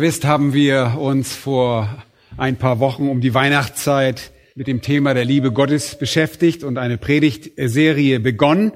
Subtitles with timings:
[0.00, 2.02] Ihr wisst, haben wir uns vor
[2.38, 6.96] ein paar Wochen um die Weihnachtszeit mit dem Thema der Liebe Gottes beschäftigt und eine
[6.96, 8.72] Predigtserie begonnen.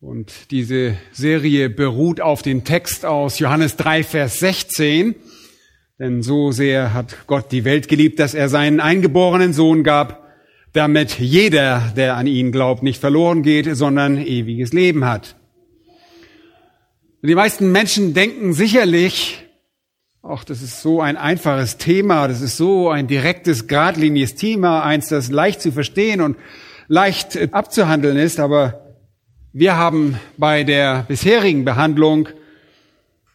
[0.00, 5.16] Und diese Serie beruht auf dem Text aus Johannes 3, Vers 16.
[5.98, 10.28] Denn so sehr hat Gott die Welt geliebt, dass er seinen eingeborenen Sohn gab,
[10.72, 15.34] damit jeder, der an ihn glaubt, nicht verloren geht, sondern ewiges Leben hat.
[17.22, 19.49] Die meisten Menschen denken sicherlich,
[20.22, 25.08] Ach, das ist so ein einfaches Thema, das ist so ein direktes, geradliniges Thema, eins,
[25.08, 26.36] das leicht zu verstehen und
[26.88, 28.96] leicht abzuhandeln ist, aber
[29.54, 32.28] wir haben bei der bisherigen Behandlung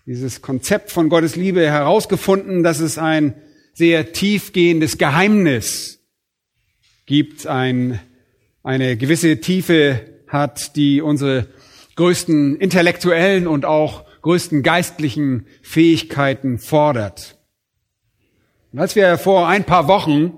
[0.05, 3.33] dieses Konzept von Gottes Liebe herausgefunden, dass es ein
[3.73, 6.03] sehr tiefgehendes Geheimnis
[7.07, 7.99] gibt, ein,
[8.61, 11.47] eine gewisse Tiefe hat, die unsere
[11.95, 17.37] größten intellektuellen und auch größten geistlichen Fähigkeiten fordert.
[18.73, 20.33] Und als wir vor ein paar Wochen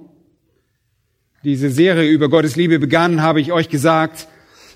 [1.46, 4.28] diese Serie über Gottes Liebe begannen, habe ich euch gesagt,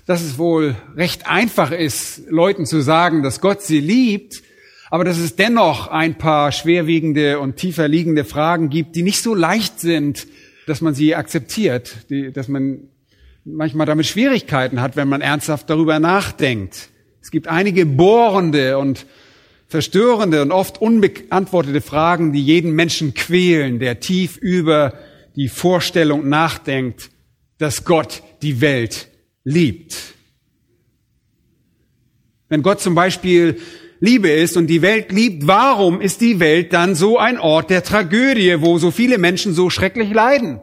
[0.06, 4.42] dass es wohl recht einfach ist, Leuten zu sagen, dass Gott sie liebt,
[4.88, 9.34] aber dass es dennoch ein paar schwerwiegende und tiefer liegende Fragen gibt, die nicht so
[9.34, 10.26] leicht sind,
[10.66, 12.88] dass man sie akzeptiert, die, dass man
[13.44, 16.91] manchmal damit Schwierigkeiten hat, wenn man ernsthaft darüber nachdenkt.
[17.22, 19.06] Es gibt einige bohrende und
[19.68, 24.94] verstörende und oft unbeantwortete Fragen, die jeden Menschen quälen, der tief über
[25.36, 27.10] die Vorstellung nachdenkt,
[27.58, 29.08] dass Gott die Welt
[29.44, 29.96] liebt.
[32.48, 33.58] Wenn Gott zum Beispiel
[34.00, 37.84] Liebe ist und die Welt liebt, warum ist die Welt dann so ein Ort der
[37.84, 40.60] Tragödie, wo so viele Menschen so schrecklich leiden?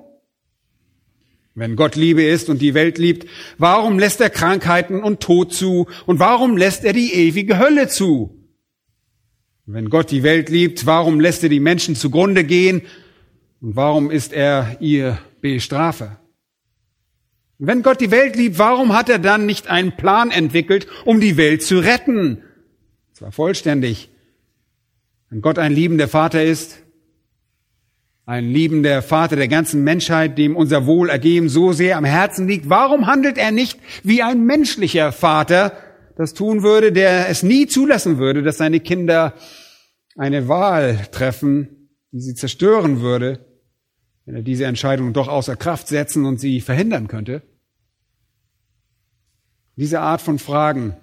[1.60, 3.28] Wenn Gott Liebe ist und die Welt liebt,
[3.58, 8.48] warum lässt er Krankheiten und Tod zu und warum lässt er die ewige Hölle zu?
[9.66, 12.84] Wenn Gott die Welt liebt, warum lässt er die Menschen zugrunde gehen
[13.60, 16.22] und warum ist er ihr Bestrafer?
[17.58, 21.36] Wenn Gott die Welt liebt, warum hat er dann nicht einen Plan entwickelt, um die
[21.36, 22.42] Welt zu retten?
[23.12, 24.08] Zwar vollständig.
[25.30, 26.84] Wenn Gott ein liebender Vater ist,
[28.30, 32.70] ein liebender Vater der ganzen Menschheit, dem unser Wohlergehen so sehr am Herzen liegt.
[32.70, 35.74] Warum handelt er nicht wie ein menschlicher Vater
[36.16, 39.34] das tun würde, der es nie zulassen würde, dass seine Kinder
[40.16, 43.48] eine Wahl treffen, die sie zerstören würde,
[44.26, 47.42] wenn er diese Entscheidung doch außer Kraft setzen und sie verhindern könnte?
[49.76, 50.96] Diese Art von Fragen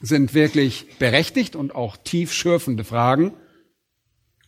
[0.00, 3.34] sind wirklich berechtigt und auch tiefschürfende Fragen.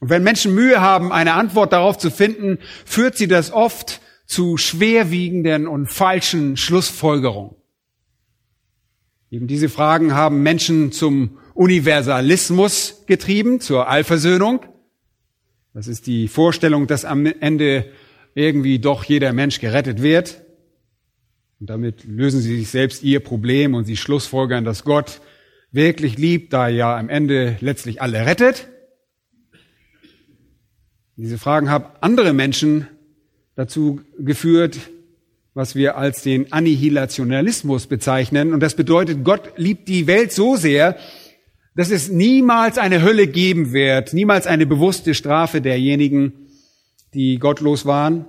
[0.03, 4.57] Und wenn Menschen Mühe haben, eine Antwort darauf zu finden, führt sie das oft zu
[4.57, 7.55] schwerwiegenden und falschen Schlussfolgerungen.
[9.31, 14.67] Eben diese Fragen haben Menschen zum Universalismus getrieben, zur Allversöhnung.
[15.73, 17.85] Das ist die Vorstellung, dass am Ende
[18.35, 20.43] irgendwie doch jeder Mensch gerettet wird.
[21.61, 25.21] Und damit lösen sie sich selbst ihr Problem und sie schlussfolgern, dass Gott
[25.71, 28.72] wirklich liebt, da er ja am Ende letztlich alle rettet.
[31.17, 32.89] Diese Fragen haben andere Menschen
[33.55, 34.79] dazu geführt,
[35.55, 38.55] was wir als den Annihilationalismus bezeichnen.
[38.55, 40.97] Und das bedeutet, Gott liebt die Welt so sehr,
[41.75, 46.33] dass es niemals eine Hölle geben wird, niemals eine bewusste Strafe derjenigen,
[47.15, 48.27] die gottlos waren.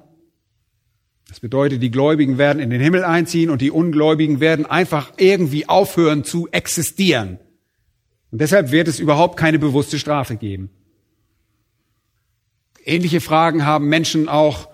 [1.30, 5.68] Das bedeutet, die Gläubigen werden in den Himmel einziehen und die Ungläubigen werden einfach irgendwie
[5.68, 7.40] aufhören zu existieren.
[8.32, 10.70] Und deshalb wird es überhaupt keine bewusste Strafe geben.
[12.86, 14.70] Ähnliche Fragen haben Menschen auch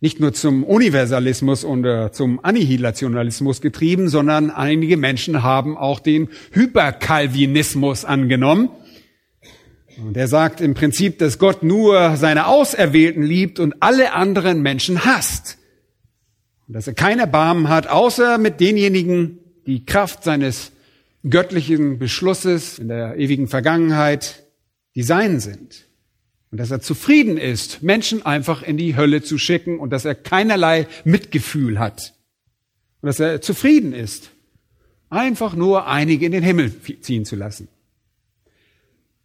[0.00, 6.28] nicht nur zum Universalismus und äh, zum Annihilationalismus getrieben, sondern einige Menschen haben auch den
[6.52, 8.68] Hyperkalvinismus angenommen.
[9.96, 15.04] Und er sagt im Prinzip, dass Gott nur seine Auserwählten liebt und alle anderen Menschen
[15.04, 15.56] hasst.
[16.66, 20.72] Und dass er kein Erbarmen hat, außer mit denjenigen, die Kraft seines
[21.28, 24.44] göttlichen Beschlusses in der ewigen Vergangenheit
[24.94, 25.86] die Seinen sind.
[26.54, 30.14] Und dass er zufrieden ist, Menschen einfach in die Hölle zu schicken und dass er
[30.14, 32.14] keinerlei Mitgefühl hat.
[33.02, 34.30] Und dass er zufrieden ist,
[35.10, 37.66] einfach nur einige in den Himmel ziehen zu lassen.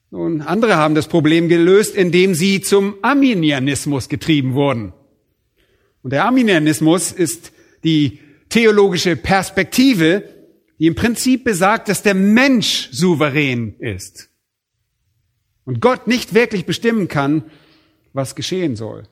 [0.10, 4.94] Nun, andere haben das Problem gelöst, indem sie zum Arminianismus getrieben wurden.
[6.02, 7.52] Und der Arminianismus ist
[7.84, 8.18] die
[8.50, 10.24] theologische Perspektive,
[10.80, 14.29] die im Prinzip besagt, dass der Mensch souverän ist
[15.66, 17.44] und Gott nicht wirklich bestimmen kann,
[18.14, 19.08] was geschehen soll.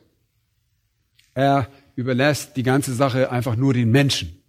[1.33, 4.41] Er überlässt die ganze Sache einfach nur den Menschen.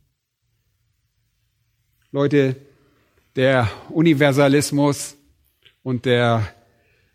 [2.10, 2.56] Leute,
[3.36, 5.16] der Universalismus
[5.82, 6.48] und der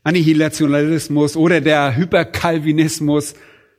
[0.04, 3.36] Annihilationalismus oder der Hyperkalvinismus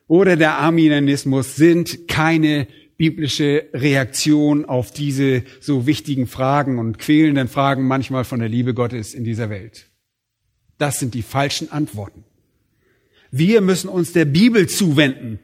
[0.06, 2.66] oder der Arminianismus sind keine
[2.96, 9.14] biblische Reaktion auf diese so wichtigen Fragen und quälenden Fragen manchmal von der Liebe Gottes
[9.14, 9.90] in dieser Welt.
[10.78, 12.24] Das sind die falschen Antworten.
[13.30, 15.40] Wir müssen uns der Bibel zuwenden.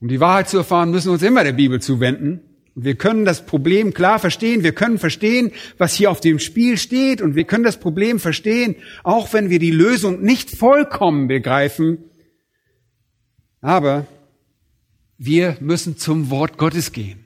[0.00, 2.40] Um die Wahrheit zu erfahren, müssen wir uns immer der Bibel zuwenden.
[2.74, 4.62] Wir können das Problem klar verstehen.
[4.62, 7.22] Wir können verstehen, was hier auf dem Spiel steht.
[7.22, 11.98] Und wir können das Problem verstehen, auch wenn wir die Lösung nicht vollkommen begreifen.
[13.60, 14.06] Aber
[15.18, 17.24] wir müssen zum Wort Gottes gehen.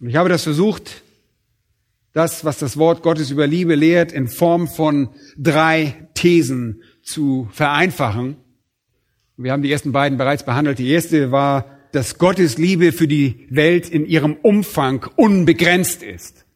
[0.00, 1.02] Und ich habe das versucht,
[2.14, 8.36] das, was das Wort Gottes über Liebe lehrt, in Form von drei Thesen zu vereinfachen.
[9.36, 10.78] Wir haben die ersten beiden bereits behandelt.
[10.78, 16.46] Die erste war, dass Gottes Liebe für die Welt in ihrem Umfang unbegrenzt ist.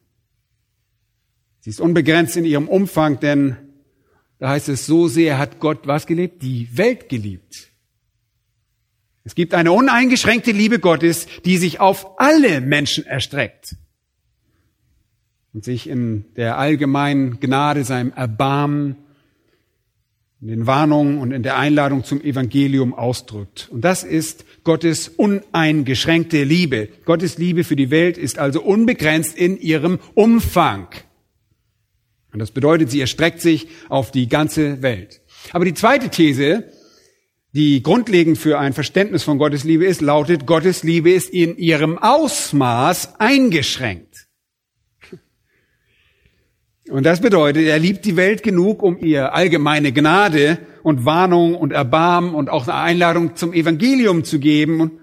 [1.59, 3.57] Sie ist unbegrenzt in ihrem Umfang, denn
[4.39, 6.41] da heißt es, so sehr hat Gott was gelebt?
[6.41, 7.67] Die Welt geliebt.
[9.25, 13.75] Es gibt eine uneingeschränkte Liebe Gottes, die sich auf alle Menschen erstreckt
[15.53, 18.95] und sich in der allgemeinen Gnade, seinem Erbarmen,
[20.41, 23.67] in den Warnungen und in der Einladung zum Evangelium ausdrückt.
[23.71, 26.87] Und das ist Gottes uneingeschränkte Liebe.
[27.03, 30.87] Gottes Liebe für die Welt ist also unbegrenzt in ihrem Umfang.
[32.31, 35.21] Und das bedeutet, sie erstreckt sich auf die ganze Welt.
[35.51, 36.71] Aber die zweite These,
[37.51, 41.97] die grundlegend für ein Verständnis von Gottes Liebe ist, lautet, Gottes Liebe ist in ihrem
[41.97, 44.28] Ausmaß eingeschränkt.
[46.89, 51.71] Und das bedeutet, er liebt die Welt genug, um ihr allgemeine Gnade und Warnung und
[51.71, 54.99] Erbarmen und auch eine Einladung zum Evangelium zu geben.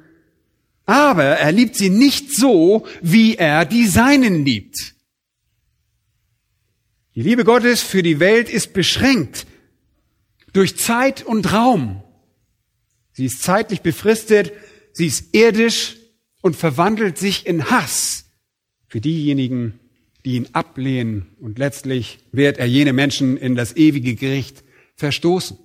[0.85, 4.95] Aber er liebt sie nicht so, wie er die Seinen liebt.
[7.15, 9.47] Die Liebe Gottes für die Welt ist beschränkt
[10.53, 12.03] durch Zeit und Raum.
[13.13, 14.53] Sie ist zeitlich befristet,
[14.93, 15.97] sie ist irdisch
[16.43, 18.25] und verwandelt sich in Hass
[18.89, 19.79] für diejenigen,
[20.27, 24.65] die ihn ablehnen und letztlich wird er jene Menschen in das ewige Gericht
[24.97, 25.57] verstoßen.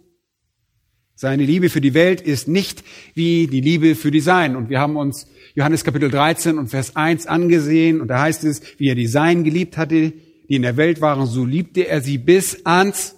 [1.15, 2.83] Seine Liebe für die Welt ist nicht
[3.15, 4.55] wie die Liebe für die Sein.
[4.55, 5.25] Und wir haben uns
[5.55, 9.43] Johannes Kapitel 13 und Vers 1 angesehen und da heißt es, wie er die Sein
[9.43, 10.13] geliebt hatte,
[10.47, 13.15] die in der Welt waren, so liebte er sie bis ans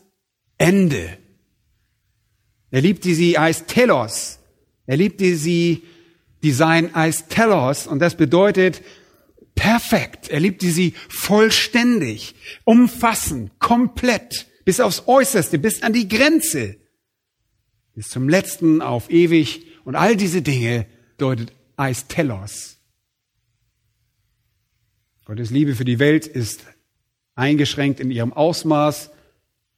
[0.58, 1.18] Ende.
[2.72, 4.40] Er liebte sie als Telos.
[4.86, 5.84] Er liebte sie,
[6.42, 7.86] die Sein als Telos.
[7.86, 8.82] Und das bedeutet,
[9.56, 10.30] perfekt.
[10.30, 16.78] Er liebte sie vollständig, umfassend, komplett, bis aufs Äußerste, bis an die Grenze,
[17.94, 19.66] bis zum Letzten auf ewig.
[19.86, 20.86] Und all diese Dinge
[21.18, 22.78] deutet Eistelos.
[25.26, 26.66] Gottes Liebe für die Welt ist
[27.36, 29.10] eingeschränkt in ihrem Ausmaß,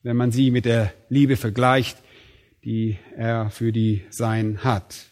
[0.03, 1.97] wenn man sie mit der Liebe vergleicht,
[2.63, 5.11] die er für die Sein hat.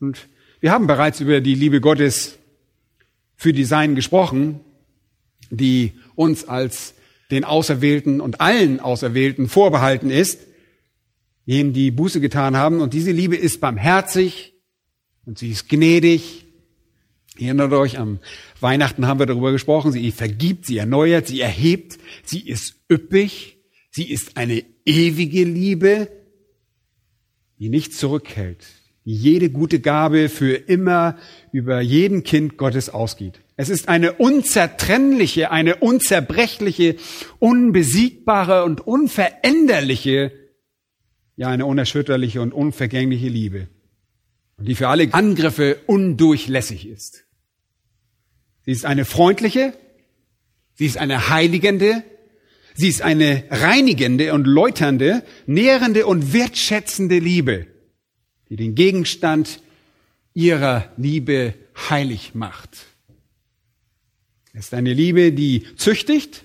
[0.00, 0.28] Und
[0.62, 2.38] wir haben bereits über die Liebe Gottes
[3.34, 4.60] für die Sein gesprochen,
[5.50, 6.94] die uns als
[7.32, 10.38] den Auserwählten und allen Auserwählten vorbehalten ist,
[11.44, 12.80] jenen, die Buße getan haben.
[12.80, 14.54] Und diese Liebe ist barmherzig
[15.26, 16.46] und sie ist gnädig.
[17.38, 18.20] Ihr erinnert euch, am
[18.60, 19.90] Weihnachten haben wir darüber gesprochen.
[19.90, 23.58] Sie vergibt, sie erneuert, sie erhebt, sie ist üppig,
[23.90, 26.08] sie ist eine ewige Liebe,
[27.58, 28.64] die nicht zurückhält,
[29.04, 31.16] jede gute Gabe für immer
[31.50, 33.40] über jeden Kind Gottes ausgeht.
[33.56, 36.96] Es ist eine unzertrennliche, eine unzerbrechliche,
[37.38, 40.32] unbesiegbare und unveränderliche,
[41.36, 43.68] ja eine unerschütterliche und unvergängliche Liebe,
[44.58, 47.24] die für alle Angriffe undurchlässig ist.
[48.64, 49.72] Sie ist eine freundliche,
[50.74, 52.04] sie ist eine heiligende,
[52.74, 57.66] sie ist eine reinigende und läuternde, nährende und wertschätzende Liebe
[58.52, 59.62] die den Gegenstand
[60.34, 61.54] ihrer Liebe
[61.88, 62.84] heilig macht.
[64.52, 66.44] Es ist eine Liebe, die züchtigt.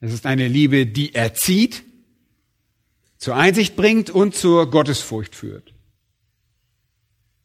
[0.00, 1.82] Es ist eine Liebe, die erzieht,
[3.18, 5.74] zur Einsicht bringt und zur Gottesfurcht führt.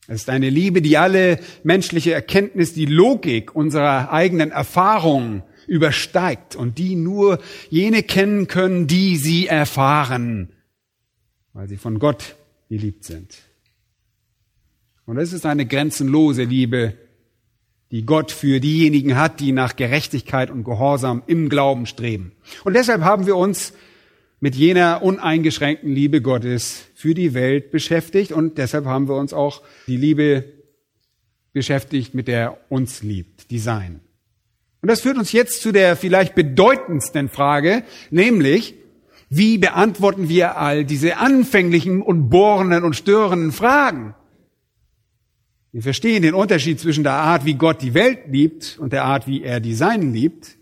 [0.05, 6.77] Es ist eine Liebe, die alle menschliche Erkenntnis, die Logik unserer eigenen Erfahrungen übersteigt und
[6.77, 7.39] die nur
[7.71, 10.49] jene kennen können, die sie erfahren,
[11.53, 12.35] weil sie von Gott
[12.69, 13.46] geliebt sind.
[15.07, 16.93] Und es ist eine grenzenlose Liebe,
[17.91, 22.33] die Gott für diejenigen hat, die nach Gerechtigkeit und Gehorsam im Glauben streben.
[22.65, 23.71] Und deshalb haben wir uns
[24.41, 29.63] mit jener uneingeschränkten Liebe Gottes für die Welt beschäftigt und deshalb haben wir uns auch
[29.87, 30.43] die Liebe
[31.53, 34.01] beschäftigt, mit der er uns liebt, die Sein.
[34.81, 38.75] Und das führt uns jetzt zu der vielleicht bedeutendsten Frage, nämlich,
[39.29, 44.13] wie beantworten wir all diese anfänglichen und bohrenden und störenden Fragen?
[45.77, 49.27] Wir verstehen den Unterschied zwischen der Art, wie Gott die Welt liebt und der Art,
[49.27, 50.57] wie er die Seinen liebt.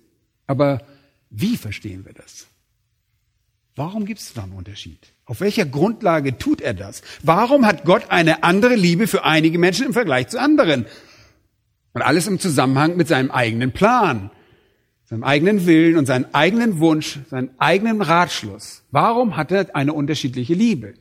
[0.45, 0.81] Aber
[1.29, 2.47] wie verstehen wir das?
[3.77, 4.99] Warum gibt es da einen Unterschied?
[5.23, 7.01] Auf welcher Grundlage tut er das?
[7.23, 10.85] Warum hat Gott eine andere Liebe für einige Menschen im Vergleich zu anderen?
[11.93, 14.31] Und alles im Zusammenhang mit seinem eigenen Plan,
[15.05, 18.83] seinem eigenen Willen und seinem eigenen Wunsch, seinem eigenen Ratschluss.
[18.91, 20.95] Warum hat er eine unterschiedliche Liebe?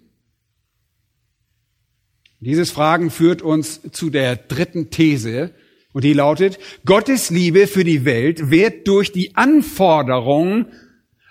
[2.45, 5.55] Dieses Fragen führt uns zu der dritten These,
[5.93, 10.67] und die lautet, Gottes Liebe für die Welt wird durch die Anforderung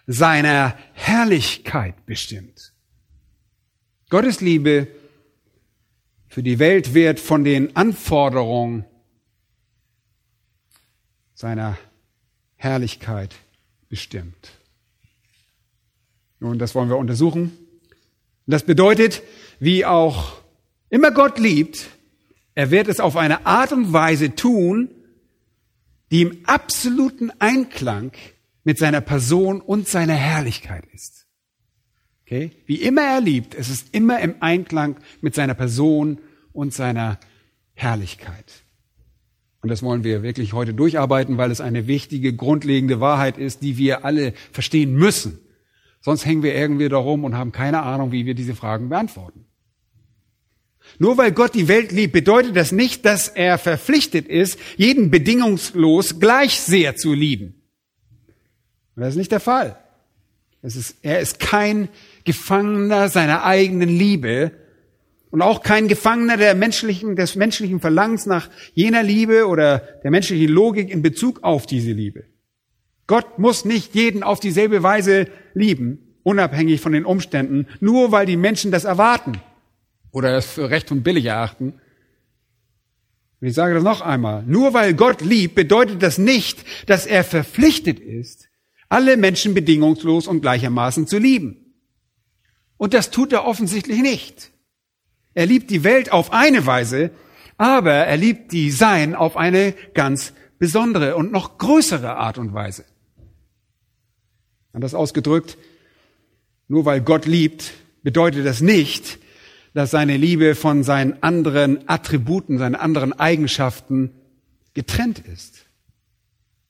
[0.08, 2.74] seiner Herrlichkeit bestimmt.
[4.10, 4.88] Gottes Liebe
[6.30, 8.86] für die Welt wird von den Anforderungen
[11.34, 11.78] seiner
[12.56, 13.36] Herrlichkeit
[13.90, 14.52] bestimmt.
[16.40, 17.52] Nun, das wollen wir untersuchen.
[18.48, 19.22] Das bedeutet,
[19.60, 20.43] wie auch
[20.94, 21.90] immer Gott liebt,
[22.54, 24.90] er wird es auf eine Art und Weise tun,
[26.12, 28.12] die im absoluten Einklang
[28.64, 31.26] mit seiner Person und seiner Herrlichkeit ist.
[32.22, 32.52] Okay?
[32.68, 36.20] Wie immer er liebt, es ist immer im Einklang mit seiner Person
[36.52, 37.20] und seiner
[37.74, 38.64] Herrlichkeit.
[39.62, 43.80] Und das wollen wir wirklich heute durcharbeiten, weil es eine wichtige, grundlegende Wahrheit ist, die
[43.80, 45.40] wir alle verstehen müssen.
[46.02, 49.48] Sonst hängen wir irgendwie darum und haben keine Ahnung, wie wir diese Fragen beantworten.
[51.00, 56.20] Nur weil Gott die Welt liebt, bedeutet das nicht, dass er verpflichtet ist, jeden bedingungslos
[56.20, 57.56] gleich sehr zu lieben.
[58.96, 59.78] Und das ist nicht der Fall.
[60.62, 61.90] Ist, er ist kein
[62.24, 64.52] Gefangener seiner eigenen Liebe
[65.30, 70.48] und auch kein Gefangener der menschlichen, des menschlichen Verlangens nach jener Liebe oder der menschlichen
[70.48, 72.24] Logik in Bezug auf diese Liebe.
[73.08, 78.38] Gott muss nicht jeden auf dieselbe Weise lieben, unabhängig von den Umständen, nur weil die
[78.38, 79.42] Menschen das erwarten
[80.14, 81.74] oder es für recht und billig erachten.
[83.42, 84.44] Und ich sage das noch einmal.
[84.44, 88.48] Nur weil Gott liebt, bedeutet das nicht, dass er verpflichtet ist,
[88.88, 91.58] alle Menschen bedingungslos und gleichermaßen zu lieben.
[92.78, 94.52] Und das tut er offensichtlich nicht.
[95.34, 97.12] Er liebt die Welt auf eine Weise,
[97.58, 102.86] aber er liebt die Sein auf eine ganz besondere und noch größere Art und Weise.
[104.74, 105.58] Anders ausgedrückt,
[106.68, 109.20] nur weil Gott liebt, bedeutet das nicht,
[109.74, 114.12] dass seine Liebe von seinen anderen Attributen, seinen anderen Eigenschaften
[114.74, 115.66] getrennt ist.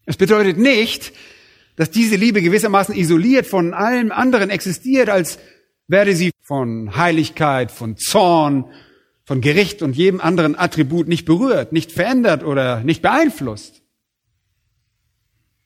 [0.06, 1.14] Es bedeutet nicht,
[1.76, 5.40] dass diese Liebe gewissermaßen isoliert von allem anderen existiert, als
[5.88, 8.66] werde sie von Heiligkeit, von Zorn,
[9.26, 13.82] von Gericht und jedem anderen Attribut nicht berührt, nicht verändert oder nicht beeinflusst.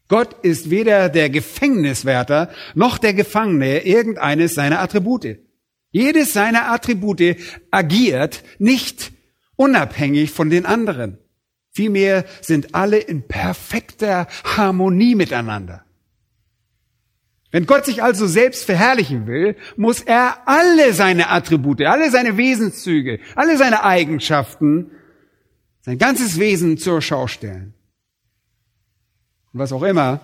[0.08, 5.39] Gott ist weder der Gefängniswärter noch der Gefangene irgendeines seiner Attribute.
[5.91, 7.38] Jedes seiner Attribute
[7.72, 9.12] agiert nicht
[9.56, 11.17] unabhängig von den anderen.
[11.72, 15.84] Vielmehr sind alle in perfekter Harmonie miteinander.
[17.51, 23.20] Wenn Gott sich also selbst verherrlichen will, muss er alle seine Attribute, alle seine Wesenszüge,
[23.36, 24.91] alle seine Eigenschaften,
[25.82, 27.74] sein ganzes Wesen zur Schau stellen.
[29.53, 30.22] Und was auch immer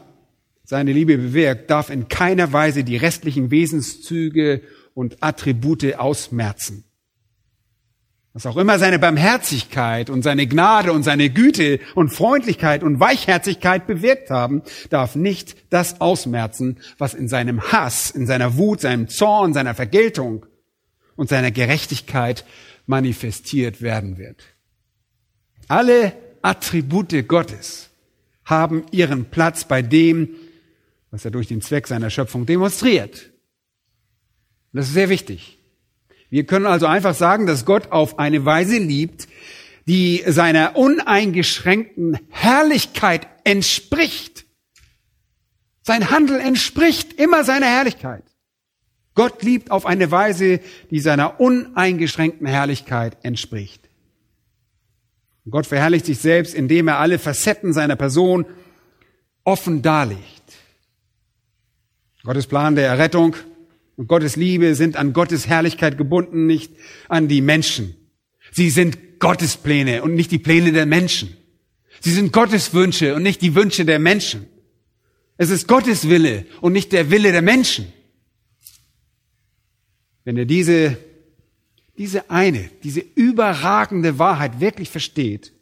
[0.65, 4.61] seine Liebe bewirkt, darf in keiner Weise die restlichen Wesenszüge
[4.93, 6.83] und Attribute ausmerzen.
[8.35, 13.85] Was auch immer seine Barmherzigkeit und seine Gnade und seine Güte und Freundlichkeit und Weichherzigkeit
[13.85, 19.53] bewirkt haben, darf nicht das ausmerzen, was in seinem Hass, in seiner Wut, seinem Zorn,
[19.53, 20.47] seiner Vergeltung
[21.15, 22.43] und seiner Gerechtigkeit
[22.87, 24.43] manifestiert werden wird.
[25.67, 27.91] Alle Attribute Gottes
[28.45, 30.29] haben ihren Platz bei dem,
[31.11, 33.29] was er durch den Zweck seiner Schöpfung demonstriert.
[34.73, 35.59] Das ist sehr wichtig.
[36.29, 39.27] Wir können also einfach sagen, dass Gott auf eine Weise liebt,
[39.87, 44.45] die seiner uneingeschränkten Herrlichkeit entspricht.
[45.83, 48.23] Sein Handel entspricht immer seiner Herrlichkeit.
[49.15, 53.87] Gott liebt auf eine Weise, die seiner uneingeschränkten Herrlichkeit entspricht.
[55.49, 58.45] Gott verherrlicht sich selbst, indem er alle Facetten seiner Person
[59.43, 60.23] offen darlegt.
[62.23, 63.35] Gottes Plan der Errettung
[63.95, 66.73] und Gottes Liebe sind an Gottes Herrlichkeit gebunden, nicht
[67.09, 67.95] an die Menschen.
[68.51, 71.35] Sie sind Gottes Pläne und nicht die Pläne der Menschen.
[72.01, 74.47] Sie sind Gottes Wünsche und nicht die Wünsche der Menschen.
[75.37, 77.91] Es ist Gottes Wille und nicht der Wille der Menschen.
[80.23, 80.97] Wenn er diese,
[81.97, 85.53] diese eine, diese überragende Wahrheit wirklich versteht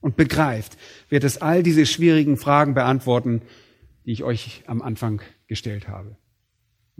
[0.00, 0.76] und begreift,
[1.08, 3.42] wird es all diese schwierigen Fragen beantworten,
[4.04, 6.16] die ich euch am Anfang gestellt habe.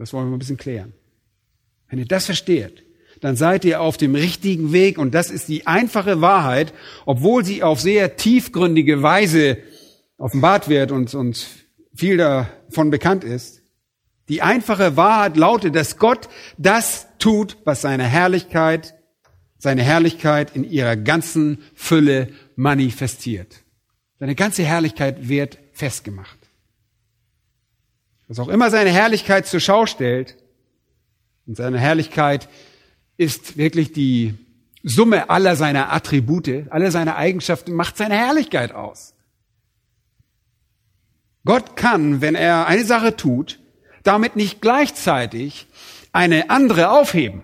[0.00, 0.94] Das wollen wir ein bisschen klären.
[1.90, 2.84] Wenn ihr das versteht,
[3.20, 6.72] dann seid ihr auf dem richtigen Weg und das ist die einfache Wahrheit,
[7.04, 9.58] obwohl sie auf sehr tiefgründige Weise
[10.16, 11.46] offenbart wird und, und
[11.94, 13.60] viel davon bekannt ist.
[14.30, 18.94] Die einfache Wahrheit lautet, dass Gott das tut, was seine Herrlichkeit,
[19.58, 23.64] seine Herrlichkeit in ihrer ganzen Fülle manifestiert.
[24.18, 26.39] Seine ganze Herrlichkeit wird festgemacht.
[28.30, 30.36] Was auch immer seine Herrlichkeit zur Schau stellt,
[31.48, 32.48] und seine Herrlichkeit
[33.16, 34.34] ist wirklich die
[34.84, 39.14] Summe aller seiner Attribute, aller seiner Eigenschaften, macht seine Herrlichkeit aus.
[41.44, 43.58] Gott kann, wenn er eine Sache tut,
[44.04, 45.66] damit nicht gleichzeitig
[46.12, 47.42] eine andere aufheben.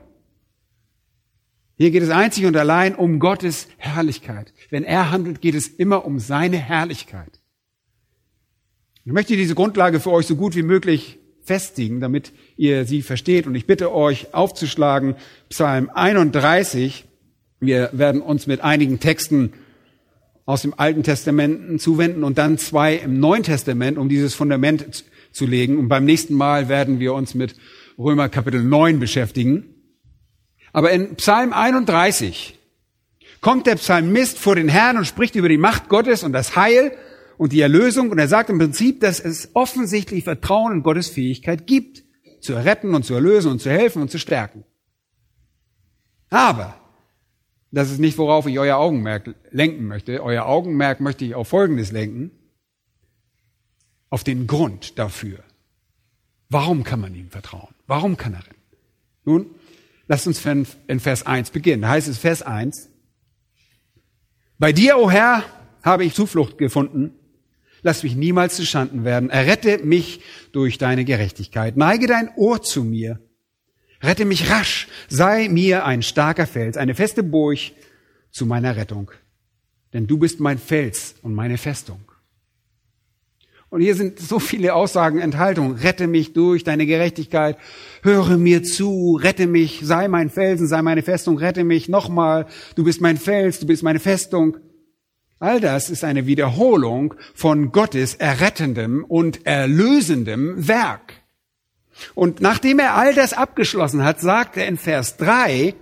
[1.79, 4.55] Hier geht es einzig und allein um Gottes Herrlichkeit.
[4.71, 7.41] Wenn er handelt, geht es immer um seine Herrlichkeit.
[9.07, 13.47] Ich möchte diese Grundlage für euch so gut wie möglich festigen, damit ihr sie versteht.
[13.47, 15.15] Und ich bitte euch aufzuschlagen
[15.49, 17.05] Psalm 31.
[17.61, 19.53] Wir werden uns mit einigen Texten
[20.45, 25.47] aus dem Alten Testament zuwenden und dann zwei im Neuen Testament, um dieses Fundament zu
[25.47, 25.79] legen.
[25.79, 27.55] Und beim nächsten Mal werden wir uns mit
[27.97, 29.73] Römer Kapitel 9 beschäftigen.
[30.73, 32.59] Aber in Psalm 31
[33.41, 36.91] kommt der Psalmist vor den Herrn und spricht über die Macht Gottes und das Heil
[37.39, 38.11] und die Erlösung.
[38.11, 42.05] Und er sagt im Prinzip, dass es offensichtlich Vertrauen in Gottes Fähigkeit gibt,
[42.41, 44.65] zu erretten und zu erlösen und zu helfen und zu stärken.
[46.31, 46.81] Aber
[47.71, 50.23] das ist nicht, worauf ich euer Augenmerk lenken möchte.
[50.23, 52.31] Euer Augenmerk möchte ich auf Folgendes lenken.
[54.09, 55.41] Auf den Grund dafür.
[56.49, 57.75] Warum kann man ihm vertrauen?
[57.87, 58.55] Warum kann er retten?
[59.25, 59.51] Nun,
[60.07, 61.83] lasst uns in Vers 1 beginnen.
[61.83, 62.89] Da heißt es Vers 1.
[64.59, 65.43] Bei dir, o oh Herr,
[65.83, 67.13] habe ich Zuflucht gefunden.
[67.83, 69.31] Lass mich niemals zu Schanden werden.
[69.31, 70.21] Errette mich
[70.53, 71.77] durch deine Gerechtigkeit.
[71.77, 73.21] Neige dein Ohr zu mir.
[74.03, 74.89] Rette mich rasch.
[75.09, 77.59] Sei mir ein starker Fels, eine feste Burg
[78.31, 79.11] zu meiner Rettung.
[79.93, 82.01] Denn du bist mein Fels und meine Festung.
[83.69, 85.73] Und hier sind so viele Aussagen enthalten.
[85.73, 87.59] Rette mich durch deine Gerechtigkeit.
[88.03, 89.19] Höre mir zu.
[89.21, 89.81] Rette mich.
[89.83, 91.37] Sei mein Felsen, sei meine Festung.
[91.37, 92.47] Rette mich nochmal.
[92.77, 94.59] Du bist mein Fels, du bist meine Festung.
[95.39, 101.13] All das ist eine Wiederholung von Gottes errettendem und erlösendem Werk.
[102.15, 105.75] Und nachdem er all das abgeschlossen hat, sagt er in Vers 3,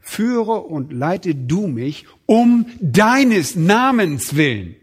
[0.00, 4.76] führe und leite du mich um deines Namens willen.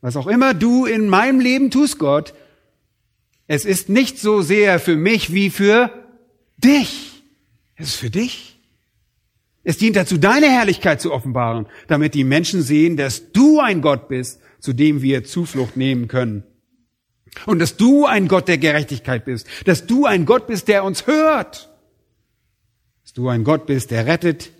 [0.00, 2.34] Was auch immer du in meinem Leben tust, Gott,
[3.48, 5.90] es ist nicht so sehr für mich wie für
[6.58, 7.22] dich.
[7.76, 8.55] Es ist für dich.
[9.68, 14.06] Es dient dazu, deine Herrlichkeit zu offenbaren, damit die Menschen sehen, dass du ein Gott
[14.06, 16.44] bist, zu dem wir Zuflucht nehmen können.
[17.46, 21.08] Und dass du ein Gott der Gerechtigkeit bist, dass du ein Gott bist, der uns
[21.08, 21.68] hört,
[23.02, 24.52] dass du ein Gott bist, der rettet,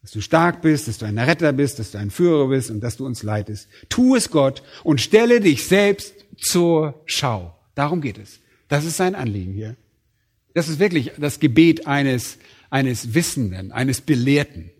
[0.00, 2.82] dass du stark bist, dass du ein Retter bist, dass du ein Führer bist und
[2.82, 3.68] dass du uns leitest.
[3.88, 7.58] Tu es Gott und stelle dich selbst zur Schau.
[7.74, 8.38] Darum geht es.
[8.68, 9.74] Das ist sein Anliegen hier.
[10.54, 12.38] Das ist wirklich das Gebet eines
[12.70, 14.70] eines Wissenden, eines Belehrten,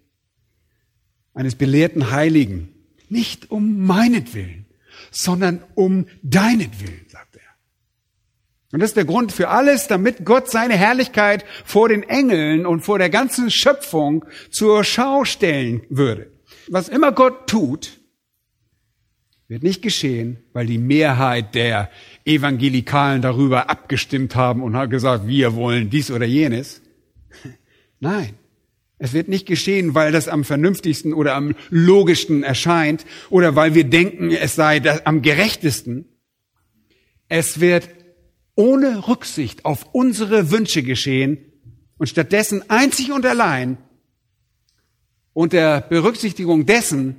[1.34, 2.68] eines belehrten Heiligen.
[3.08, 4.66] Nicht um meinetwillen,
[5.10, 7.42] sondern um deinetwillen, sagt er.
[8.72, 12.82] Und das ist der Grund für alles, damit Gott seine Herrlichkeit vor den Engeln und
[12.82, 16.30] vor der ganzen Schöpfung zur Schau stellen würde.
[16.68, 17.98] Was immer Gott tut,
[19.48, 21.90] wird nicht geschehen, weil die Mehrheit der
[22.24, 26.80] Evangelikalen darüber abgestimmt haben und hat gesagt, wir wollen dies oder jenes,
[28.00, 28.34] Nein.
[28.98, 33.84] Es wird nicht geschehen, weil das am vernünftigsten oder am logischsten erscheint oder weil wir
[33.84, 36.04] denken, es sei am gerechtesten.
[37.28, 37.88] Es wird
[38.56, 41.38] ohne Rücksicht auf unsere Wünsche geschehen
[41.96, 43.78] und stattdessen einzig und allein
[45.32, 47.16] unter Berücksichtigung dessen,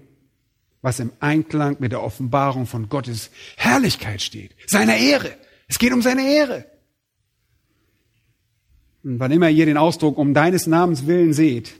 [0.83, 5.31] was im Einklang mit der Offenbarung von Gottes Herrlichkeit steht, seiner Ehre.
[5.67, 6.65] Es geht um seine Ehre.
[9.03, 11.79] Und wann immer ihr den Ausdruck um deines Namens willen seht,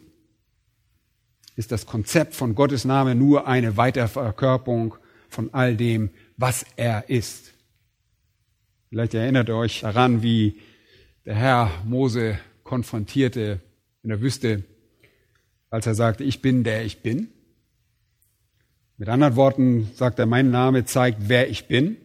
[1.56, 4.96] ist das Konzept von Gottes Name nur eine Weiterverkörperung
[5.30, 7.54] von all dem, was er ist.
[8.90, 10.60] Vielleicht erinnert ihr euch daran, wie
[11.26, 13.62] der Herr Mose konfrontierte
[14.04, 14.64] in der Wüste,
[15.70, 17.30] als er sagte, ich bin der ich bin.
[18.98, 21.98] Mit anderen Worten sagt er, mein Name zeigt, wer ich bin.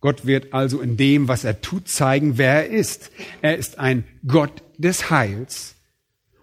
[0.00, 3.10] Gott wird also in dem, was er tut, zeigen, wer er ist.
[3.42, 5.74] Er ist ein Gott des Heils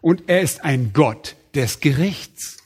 [0.02, 2.58] und er ist ein Gott des Gerichts.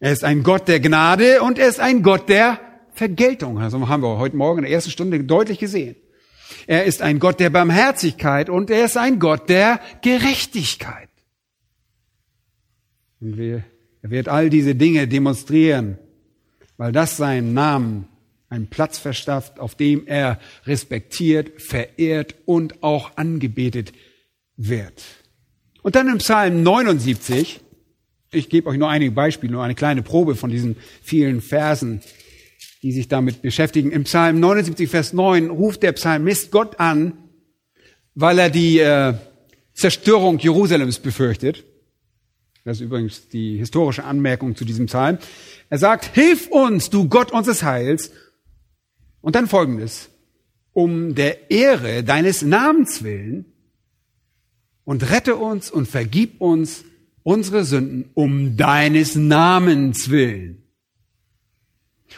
[0.00, 2.60] Er ist ein Gott der Gnade und er ist ein Gott der
[2.92, 3.58] Vergeltung.
[3.58, 5.96] Also haben wir heute Morgen in der ersten Stunde deutlich gesehen.
[6.66, 11.08] Er ist ein Gott der Barmherzigkeit und er ist ein Gott der Gerechtigkeit.
[13.20, 13.64] Und wir
[14.02, 15.98] er wird all diese Dinge demonstrieren,
[16.76, 18.08] weil das seinen Namen
[18.50, 23.92] einen Platz verschafft, auf dem er respektiert, verehrt und auch angebetet
[24.56, 25.02] wird.
[25.82, 27.60] Und dann im Psalm 79,
[28.32, 32.00] ich gebe euch nur einige Beispiele, nur eine kleine Probe von diesen vielen Versen,
[32.82, 33.90] die sich damit beschäftigen.
[33.90, 37.14] Im Psalm 79, Vers 9 ruft der Psalmist Gott an,
[38.14, 39.14] weil er die äh,
[39.74, 41.64] Zerstörung Jerusalems befürchtet.
[42.64, 45.18] Das ist übrigens die historische Anmerkung zu diesem Psalm.
[45.70, 48.10] Er sagt, hilf uns, du Gott unseres Heils.
[49.20, 50.10] Und dann folgendes.
[50.72, 53.46] Um der Ehre deines Namens willen
[54.84, 56.84] und rette uns und vergib uns
[57.22, 60.62] unsere Sünden um deines Namens willen.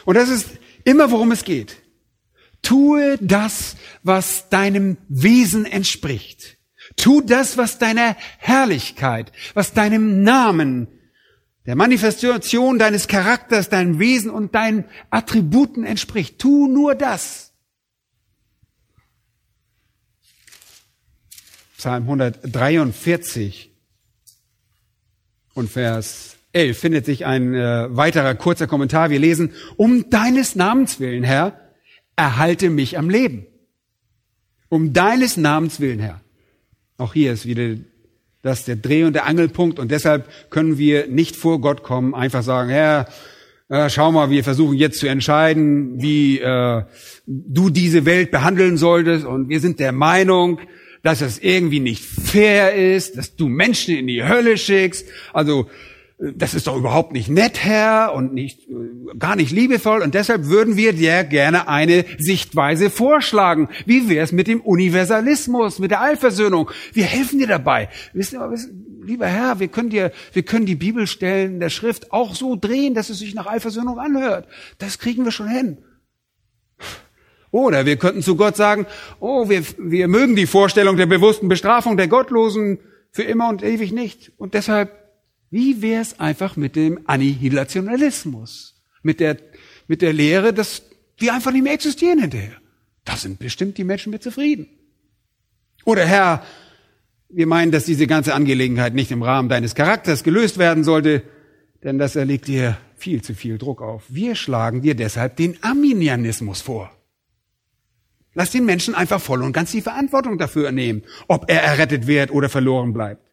[0.05, 0.51] Und das ist
[0.83, 1.81] immer, worum es geht.
[2.61, 6.57] Tue das, was deinem Wesen entspricht.
[6.95, 10.87] Tu das, was deiner Herrlichkeit, was deinem Namen,
[11.65, 16.39] der Manifestation deines Charakters, deinem Wesen und deinen Attributen entspricht.
[16.39, 17.53] Tu nur das.
[21.77, 23.71] Psalm 143
[25.53, 29.09] und Vers 11 findet sich ein äh, weiterer kurzer Kommentar.
[29.09, 31.59] Wir lesen, um deines Namens willen, Herr,
[32.15, 33.47] erhalte mich am Leben.
[34.69, 36.21] Um deines Namens willen, Herr.
[36.97, 37.77] Auch hier ist wieder
[38.41, 42.43] das der Dreh- und der Angelpunkt und deshalb können wir nicht vor Gott kommen, einfach
[42.43, 43.07] sagen, Herr,
[43.69, 46.83] äh, schau mal, wir versuchen jetzt zu entscheiden, wie äh,
[47.25, 50.59] du diese Welt behandeln solltest und wir sind der Meinung,
[51.03, 55.07] dass es irgendwie nicht fair ist, dass du Menschen in die Hölle schickst.
[55.33, 55.67] Also
[56.21, 58.67] das ist doch überhaupt nicht nett, Herr, und nicht,
[59.17, 60.03] gar nicht liebevoll.
[60.03, 63.69] Und deshalb würden wir dir gerne eine Sichtweise vorschlagen.
[63.87, 66.69] Wie wäre es mit dem Universalismus, mit der Allversöhnung?
[66.93, 67.89] Wir helfen dir dabei.
[68.13, 72.55] Wissen Sie, lieber Herr, wir können dir, wir können die Bibelstellen der Schrift auch so
[72.55, 74.47] drehen, dass es sich nach Allversöhnung anhört.
[74.77, 75.79] Das kriegen wir schon hin.
[77.49, 78.85] Oder wir könnten zu Gott sagen,
[79.19, 82.77] oh, wir, wir mögen die Vorstellung der bewussten Bestrafung der Gottlosen
[83.11, 84.31] für immer und ewig nicht.
[84.37, 85.00] Und deshalb
[85.51, 88.81] wie wäre es einfach mit dem Annihilationalismus?
[89.03, 89.37] Mit der,
[89.87, 90.81] mit der Lehre, dass
[91.17, 92.55] wir einfach nicht mehr existieren hinterher.
[93.03, 94.67] Da sind bestimmt die Menschen mit zufrieden.
[95.83, 96.43] Oder Herr,
[97.29, 101.23] wir meinen, dass diese ganze Angelegenheit nicht im Rahmen deines Charakters gelöst werden sollte,
[101.83, 104.03] denn das erlegt dir viel zu viel Druck auf.
[104.07, 106.91] Wir schlagen dir deshalb den Arminianismus vor.
[108.33, 112.31] Lass den Menschen einfach voll und ganz die Verantwortung dafür nehmen, ob er errettet wird
[112.31, 113.30] oder verloren bleibt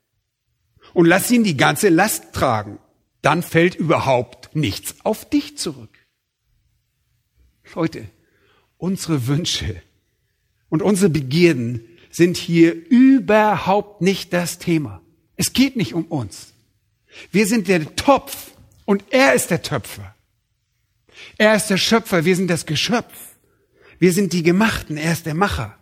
[0.95, 2.79] und lass ihn die ganze Last tragen.
[3.23, 5.91] Dann fällt überhaupt nichts auf dich zurück.
[7.75, 8.07] Leute,
[8.79, 9.83] unsere Wünsche
[10.69, 15.03] und unsere Begierden sind hier überhaupt nicht das Thema.
[15.37, 16.55] Es geht nicht um uns.
[17.31, 18.53] Wir sind der Topf
[18.85, 20.15] und er ist der Töpfer.
[21.37, 23.15] Er ist der Schöpfer, wir sind das Geschöpf.
[23.99, 25.77] Wir sind die Gemachten, er ist der Macher.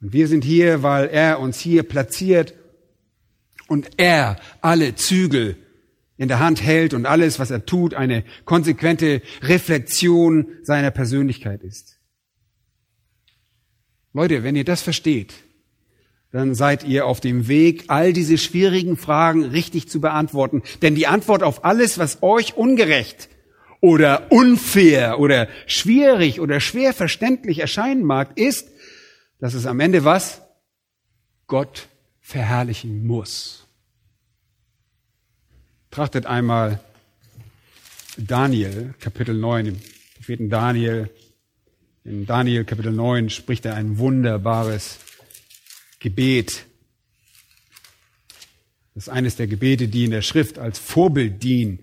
[0.00, 2.54] Und wir sind hier, weil er uns hier platziert
[3.72, 5.56] und er alle Zügel
[6.18, 11.98] in der Hand hält und alles, was er tut, eine konsequente Reflexion seiner Persönlichkeit ist.
[14.12, 15.32] Leute, wenn ihr das versteht,
[16.32, 20.62] dann seid ihr auf dem Weg, all diese schwierigen Fragen richtig zu beantworten.
[20.82, 23.30] Denn die Antwort auf alles, was euch ungerecht
[23.80, 28.68] oder unfair oder schwierig oder schwer verständlich erscheinen mag, ist,
[29.40, 30.42] dass es am Ende was?
[31.46, 31.88] Gott
[32.32, 33.66] verherrlichen muss.
[35.90, 36.80] Trachtet einmal
[38.16, 39.80] Daniel, Kapitel 9, im
[40.16, 41.10] Propheten Daniel.
[42.04, 44.98] In Daniel, Kapitel 9, spricht er ein wunderbares
[46.00, 46.64] Gebet.
[48.94, 51.80] Das ist eines der Gebete, die in der Schrift als Vorbild dienen.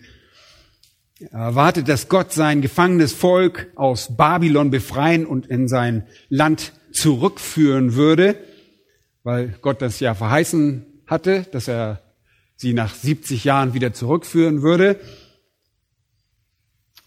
[1.20, 7.94] Er erwartet, dass Gott sein gefangenes Volk aus Babylon befreien und in sein Land zurückführen
[7.94, 8.36] würde,
[9.30, 12.02] weil Gott das ja verheißen hatte, dass er
[12.56, 15.00] sie nach 70 Jahren wieder zurückführen würde.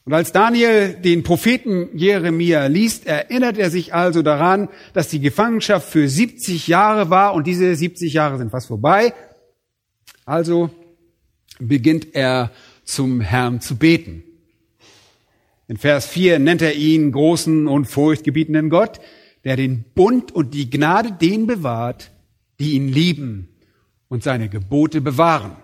[0.04, 5.88] Und als Daniel den Propheten Jeremia liest, erinnert er sich also daran, dass die Gefangenschaft
[5.88, 9.14] für 70 Jahre war und diese 70 Jahre sind fast vorbei.
[10.24, 10.70] Also
[11.58, 12.52] beginnt er
[12.84, 14.22] zum Herrn zu beten.
[15.66, 19.00] In Vers 4 nennt er ihn großen und furchtgebietenden Gott,
[19.42, 22.11] der den Bund und die Gnade denen bewahrt,
[22.62, 23.48] die ihn lieben
[24.06, 25.56] und seine Gebote bewahren.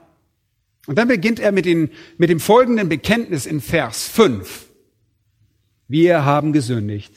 [0.88, 4.66] Und dann beginnt er mit, den, mit dem folgenden Bekenntnis in Vers 5.
[5.87, 7.14] Wir haben gesündigt,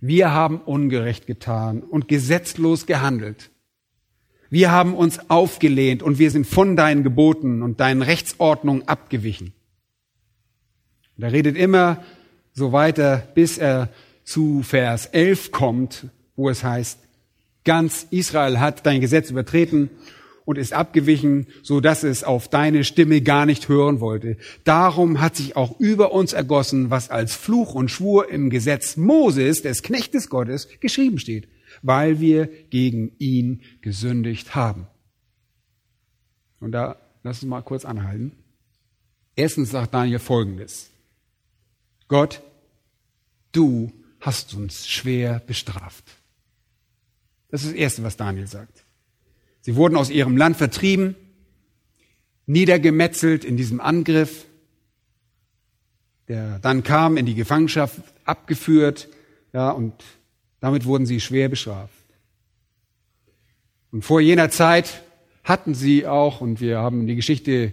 [0.00, 3.50] wir haben ungerecht getan und gesetzlos gehandelt.
[4.50, 9.52] Wir haben uns aufgelehnt und wir sind von deinen Geboten und deinen Rechtsordnungen abgewichen.
[11.16, 12.04] Und er redet immer
[12.52, 13.88] so weiter, bis er
[14.22, 17.00] zu Vers 11 kommt, wo es heißt,
[17.64, 19.90] ganz Israel hat dein Gesetz übertreten
[20.44, 24.36] und ist abgewichen, so dass es auf deine Stimme gar nicht hören wollte.
[24.64, 29.62] Darum hat sich auch über uns ergossen, was als Fluch und Schwur im Gesetz Moses,
[29.62, 31.48] des Knechtes Gottes, geschrieben steht,
[31.82, 34.86] weil wir gegen ihn gesündigt haben.
[36.60, 38.32] Und da lass uns mal kurz anhalten.
[39.36, 40.90] Erstens sagt Daniel Folgendes.
[42.06, 42.42] Gott,
[43.52, 46.04] du hast uns schwer bestraft.
[47.54, 48.84] Das ist das Erste, was Daniel sagt.
[49.60, 51.14] Sie wurden aus ihrem Land vertrieben,
[52.46, 54.46] niedergemetzelt in diesem Angriff,
[56.26, 59.08] der dann kam in die Gefangenschaft, abgeführt,
[59.52, 59.92] ja, und
[60.58, 61.94] damit wurden sie schwer bestraft.
[63.92, 65.04] Und vor jener Zeit
[65.44, 67.72] hatten sie auch, und wir haben die Geschichte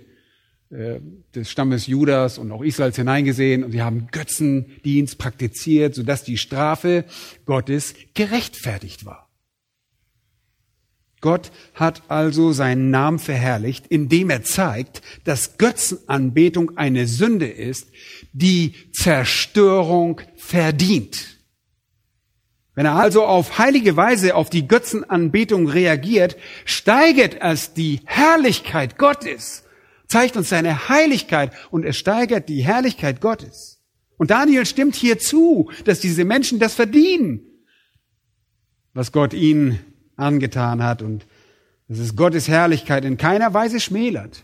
[0.70, 1.00] äh,
[1.34, 7.04] des Stammes Judas und auch Israels hineingesehen, und sie haben Götzendienst praktiziert, sodass die Strafe
[7.46, 9.31] Gottes gerechtfertigt war.
[11.22, 17.90] Gott hat also seinen Namen verherrlicht, indem er zeigt, dass Götzenanbetung eine Sünde ist,
[18.34, 21.38] die Zerstörung verdient.
[22.74, 29.64] Wenn er also auf heilige Weise auf die Götzenanbetung reagiert, steigert es die Herrlichkeit Gottes,
[30.08, 33.82] zeigt uns seine Heiligkeit und es steigert die Herrlichkeit Gottes.
[34.18, 37.42] Und Daniel stimmt hier zu, dass diese Menschen das verdienen,
[38.94, 41.26] was Gott ihnen angetan hat und
[41.88, 44.44] dass es Gottes Herrlichkeit in keiner Weise schmälert,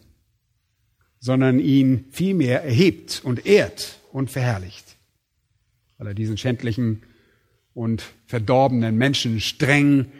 [1.19, 4.97] sondern ihn vielmehr erhebt und ehrt und verherrlicht,
[5.97, 7.03] weil er diesen schändlichen
[7.73, 10.11] und verdorbenen Menschen streng,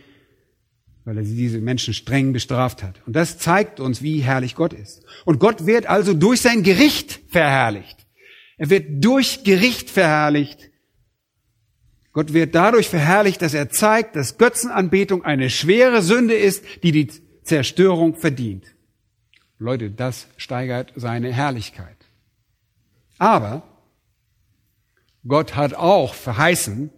[1.05, 3.01] weil er diese Menschen streng bestraft hat.
[3.05, 5.03] Und das zeigt uns, wie herrlich Gott ist.
[5.25, 7.97] Und Gott wird also durch sein Gericht verherrlicht.
[8.57, 10.69] Er wird durch Gericht verherrlicht
[12.17, 17.11] Gott wird dadurch verherrlicht, dass er zeigt, dass Götzenanbetung eine schwere Sünde ist, die die
[17.43, 18.65] Zerstörung verdient.
[19.59, 21.95] Leute, das steigert seine Herrlichkeit.
[23.19, 23.61] Aber
[25.27, 26.89] Gott hat auch verheißen,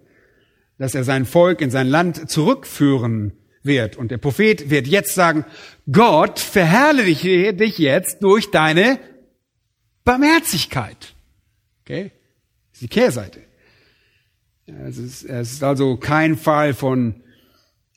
[0.78, 3.98] dass er sein Volk in sein Land zurückführen wird.
[3.98, 5.44] Und der Prophet wird jetzt sagen,
[5.92, 8.98] Gott verherrliche dich jetzt durch deine
[10.06, 11.14] Barmherzigkeit.
[11.82, 12.14] Okay?
[12.70, 13.49] Das ist die Kehrseite.
[14.86, 17.22] Es ist, es ist also kein Fall von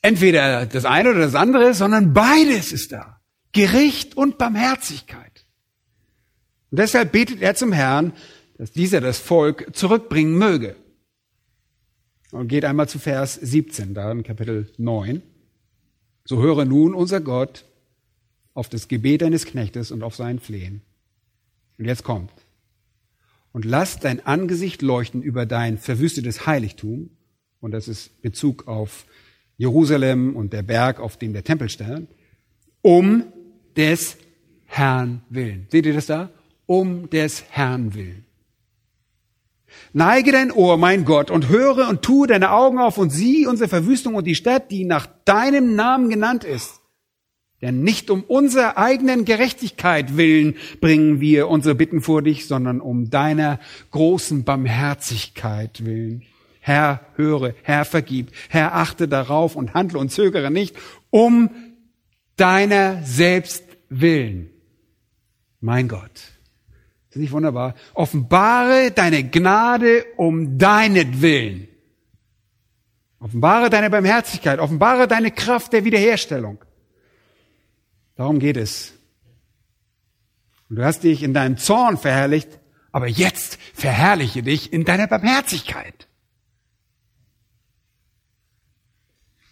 [0.00, 3.20] entweder das eine oder das andere, sondern beides ist da.
[3.52, 5.46] Gericht und Barmherzigkeit.
[6.70, 8.12] Und deshalb betet er zum Herrn,
[8.56, 10.76] dass dieser das Volk zurückbringen möge.
[12.30, 15.22] Und geht einmal zu Vers 17, da in Kapitel 9.
[16.24, 17.66] So höre nun unser Gott
[18.54, 20.82] auf das Gebet eines Knechtes und auf sein Flehen.
[21.78, 22.30] Und jetzt kommt
[23.52, 27.10] und lass dein Angesicht leuchten über dein verwüstetes Heiligtum.
[27.60, 29.04] Und das ist Bezug auf
[29.56, 32.08] Jerusalem und der Berg, auf dem der Tempel stand,
[32.80, 33.24] um
[33.76, 34.16] des
[34.66, 35.66] Herrn willen.
[35.70, 36.30] Seht ihr das da?
[36.66, 38.24] Um des Herrn willen.
[39.92, 43.68] Neige dein Ohr, mein Gott, und höre und tue deine Augen auf und sieh unsere
[43.68, 46.81] Verwüstung und die Stadt, die nach deinem Namen genannt ist.
[47.62, 53.08] Denn nicht um unserer eigenen Gerechtigkeit willen bringen wir unsere Bitten vor dich, sondern um
[53.08, 53.60] deiner
[53.92, 56.24] großen Barmherzigkeit willen.
[56.60, 60.76] Herr, höre, Herr, vergib, Herr, achte darauf und handle und zögere nicht,
[61.10, 61.50] um
[62.36, 64.50] deiner selbst willen.
[65.60, 66.32] Mein Gott.
[67.10, 67.74] Ist nicht wunderbar?
[67.94, 71.68] Offenbare deine Gnade um deinetwillen.
[73.20, 76.58] Offenbare deine Barmherzigkeit, offenbare deine Kraft der Wiederherstellung.
[78.16, 78.92] Darum geht es.
[80.68, 82.48] Und du hast dich in deinem Zorn verherrlicht,
[82.92, 86.08] aber jetzt verherrliche dich in deiner Barmherzigkeit.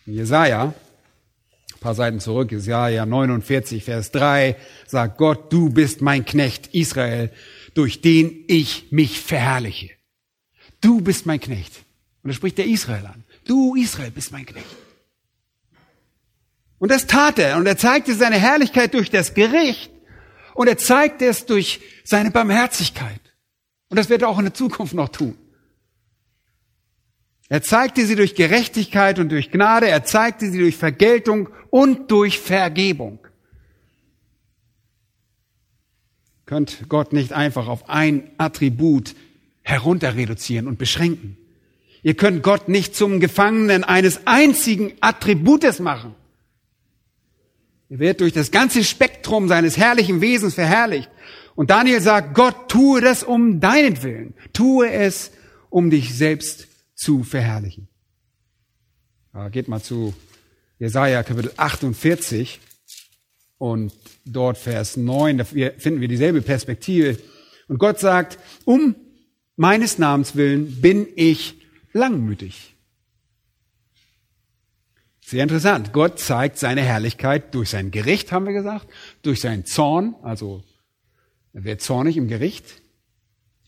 [0.07, 0.75] Jesaja
[1.75, 7.31] Ein paar Seiten zurück, Jesaja 49, Vers 3, sagt Gott, du bist mein Knecht Israel,
[7.75, 9.91] durch den ich mich verherrliche.
[10.81, 11.85] Du bist mein Knecht.
[12.23, 13.25] Und da spricht der Israel an.
[13.47, 14.67] Du Israel bist mein Knecht.
[16.81, 17.59] Und das tat er.
[17.59, 19.93] Und er zeigte seine Herrlichkeit durch das Gericht.
[20.55, 23.21] Und er zeigte es durch seine Barmherzigkeit.
[23.91, 25.37] Und das wird er auch in der Zukunft noch tun.
[27.49, 29.89] Er zeigte sie durch Gerechtigkeit und durch Gnade.
[29.89, 33.19] Er zeigte sie durch Vergeltung und durch Vergebung.
[36.47, 39.15] Könnt Gott nicht einfach auf ein Attribut
[39.63, 41.37] herunter reduzieren und beschränken.
[42.03, 46.15] Ihr könnt Gott nicht zum Gefangenen eines einzigen Attributes machen.
[47.91, 51.11] Er wird durch das ganze Spektrum seines herrlichen Wesens verherrlicht.
[51.57, 54.35] Und Daniel sagt, Gott, tue das um deinen Willen.
[54.53, 55.33] Tue es,
[55.71, 57.89] um dich selbst zu verherrlichen.
[59.35, 60.15] Ja, geht mal zu
[60.79, 62.61] Jesaja Kapitel 48
[63.59, 63.93] und
[64.25, 67.19] dort Vers 9, da finden wir dieselbe Perspektive.
[67.69, 68.95] Und Gott sagt, um
[69.57, 71.61] meines Namens willen bin ich
[71.93, 72.70] langmütig.
[75.31, 75.93] Sehr interessant.
[75.93, 78.89] Gott zeigt seine Herrlichkeit durch sein Gericht, haben wir gesagt,
[79.23, 80.65] durch seinen Zorn, also
[81.53, 82.65] er wird zornig im Gericht.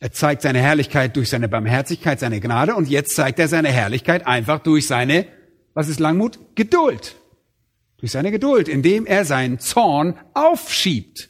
[0.01, 4.27] Er zeigt seine Herrlichkeit durch seine Barmherzigkeit, seine Gnade und jetzt zeigt er seine Herrlichkeit
[4.27, 5.25] einfach durch seine,
[5.72, 6.40] was ist Langmut?
[6.57, 7.14] Geduld.
[7.98, 11.29] Durch seine Geduld, indem er seinen Zorn aufschiebt.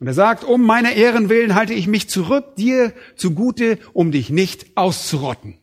[0.00, 4.28] Und er sagt, um meiner Ehren willen halte ich mich zurück, dir zugute, um dich
[4.28, 5.56] nicht auszurotten.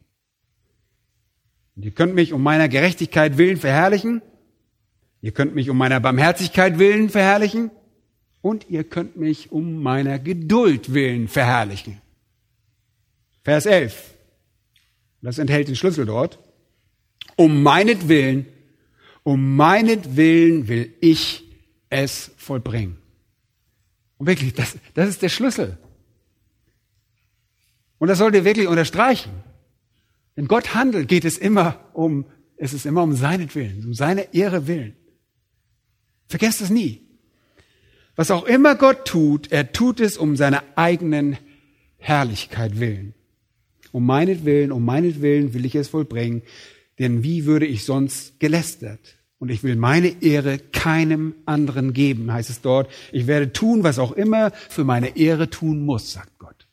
[1.75, 4.21] Und ihr könnt mich um meiner Gerechtigkeit willen verherrlichen.
[5.21, 7.71] Ihr könnt mich um meiner Barmherzigkeit willen verherrlichen.
[8.41, 12.01] Und ihr könnt mich um meiner Geduld willen verherrlichen.
[13.43, 14.15] Vers 11.
[15.21, 16.39] Das enthält den Schlüssel dort.
[17.35, 18.45] Um meinetwillen,
[19.23, 21.43] um meinetwillen will ich
[21.89, 22.97] es vollbringen.
[24.17, 25.77] Und wirklich, das, das ist der Schlüssel.
[27.97, 29.31] Und das sollt ihr wirklich unterstreichen.
[30.35, 32.25] Wenn Gott handelt, geht es immer um,
[32.57, 34.95] es ist immer um seinetwillen, um seine Ehre willen.
[36.27, 37.01] Vergesst es nie.
[38.15, 41.37] Was auch immer Gott tut, er tut es um seiner eigenen
[41.97, 43.13] Herrlichkeit willen.
[43.91, 46.41] Um meinetwillen, um meinetwillen will ich es vollbringen,
[46.99, 49.17] denn wie würde ich sonst gelästert?
[49.39, 52.89] Und ich will meine Ehre keinem anderen geben, heißt es dort.
[53.11, 56.67] Ich werde tun, was auch immer für meine Ehre tun muss, sagt Gott.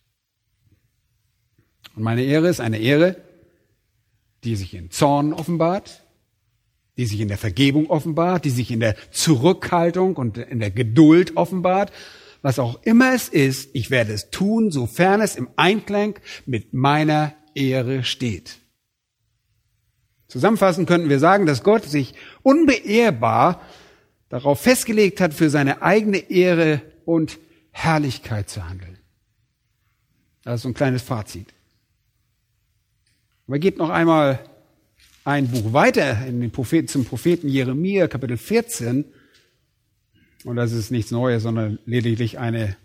[1.96, 3.16] Und meine Ehre ist eine Ehre,
[4.44, 6.04] die sich in Zorn offenbart,
[6.96, 11.36] die sich in der Vergebung offenbart, die sich in der Zurückhaltung und in der Geduld
[11.36, 11.92] offenbart.
[12.42, 17.34] Was auch immer es ist, ich werde es tun, sofern es im Einklang mit meiner
[17.54, 18.58] Ehre steht.
[20.28, 23.60] Zusammenfassend könnten wir sagen, dass Gott sich unbeehrbar
[24.28, 27.38] darauf festgelegt hat, für seine eigene Ehre und
[27.72, 28.98] Herrlichkeit zu handeln.
[30.44, 31.52] Das ist so ein kleines Fazit.
[33.50, 34.38] Aber geht noch einmal
[35.24, 39.04] ein Buch weiter in den Propheten, zum Propheten Jeremia, Kapitel 14.
[40.44, 42.76] Und das ist nichts Neues, sondern lediglich eine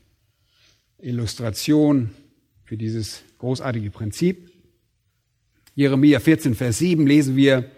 [0.97, 2.10] Illustration
[2.63, 4.49] für dieses großartige Prinzip.
[5.75, 7.69] Jeremia 14, Vers 7 lesen wir,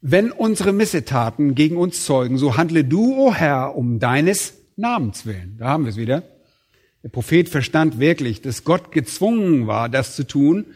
[0.00, 5.24] wenn unsere Missetaten gegen uns zeugen, so handle du, o oh Herr, um deines Namens
[5.24, 5.54] willen.
[5.58, 6.24] Da haben wir es wieder.
[7.04, 10.66] Der Prophet verstand wirklich, dass Gott gezwungen war, das zu tun,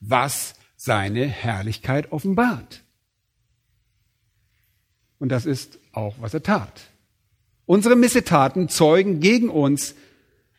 [0.00, 2.82] was seine Herrlichkeit offenbart.
[5.18, 6.90] Und das ist auch, was er tat.
[7.64, 9.94] Unsere Missetaten zeugen gegen uns,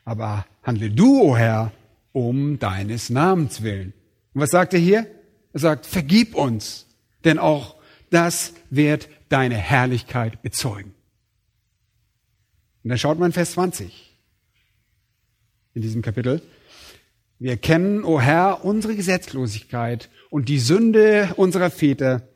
[0.03, 1.71] aber handle du, o oh Herr,
[2.11, 3.93] um deines Namens willen.
[4.33, 5.07] Und was sagt er hier?
[5.53, 6.87] Er sagt, vergib uns,
[7.23, 7.75] denn auch
[8.09, 10.93] das wird deine Herrlichkeit bezeugen.
[12.83, 14.17] Und dann schaut man Vers 20
[15.73, 16.41] in diesem Kapitel.
[17.39, 22.27] Wir kennen, o oh Herr, unsere Gesetzlosigkeit und die Sünde unserer Väter,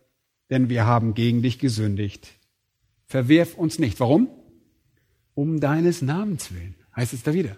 [0.49, 2.33] denn wir haben gegen dich gesündigt.
[3.07, 3.99] Verwirf uns nicht.
[3.99, 4.29] Warum?
[5.33, 7.57] Um deines Namens willen, heißt es da wieder.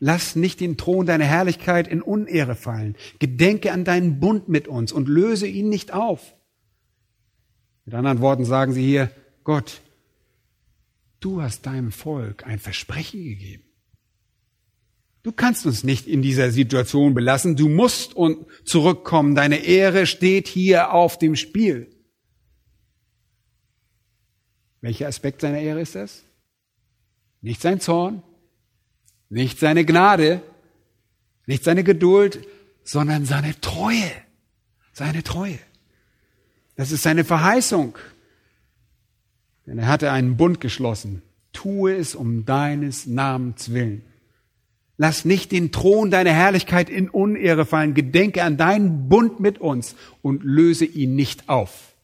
[0.00, 2.96] Lass nicht den Thron deiner Herrlichkeit in Unehre fallen.
[3.20, 6.34] Gedenke an deinen Bund mit uns und löse ihn nicht auf.
[7.86, 9.10] Mit anderen Worten sagen sie hier,
[9.44, 9.80] Gott,
[11.20, 13.63] du hast deinem Volk ein Versprechen gegeben.
[15.24, 17.56] Du kannst uns nicht in dieser Situation belassen.
[17.56, 19.34] Du musst und zurückkommen.
[19.34, 21.90] Deine Ehre steht hier auf dem Spiel.
[24.82, 26.22] Welcher Aspekt seiner Ehre ist das?
[27.40, 28.22] Nicht sein Zorn,
[29.30, 30.42] nicht seine Gnade,
[31.46, 32.46] nicht seine Geduld,
[32.82, 34.10] sondern seine Treue.
[34.92, 35.58] Seine Treue.
[36.76, 37.96] Das ist seine Verheißung.
[39.66, 41.22] Denn er hatte einen Bund geschlossen.
[41.54, 44.02] Tue es um deines Namens willen.
[44.96, 47.94] Lass nicht den Thron deiner Herrlichkeit in Unehre fallen.
[47.94, 51.94] Gedenke an deinen Bund mit uns und löse ihn nicht auf.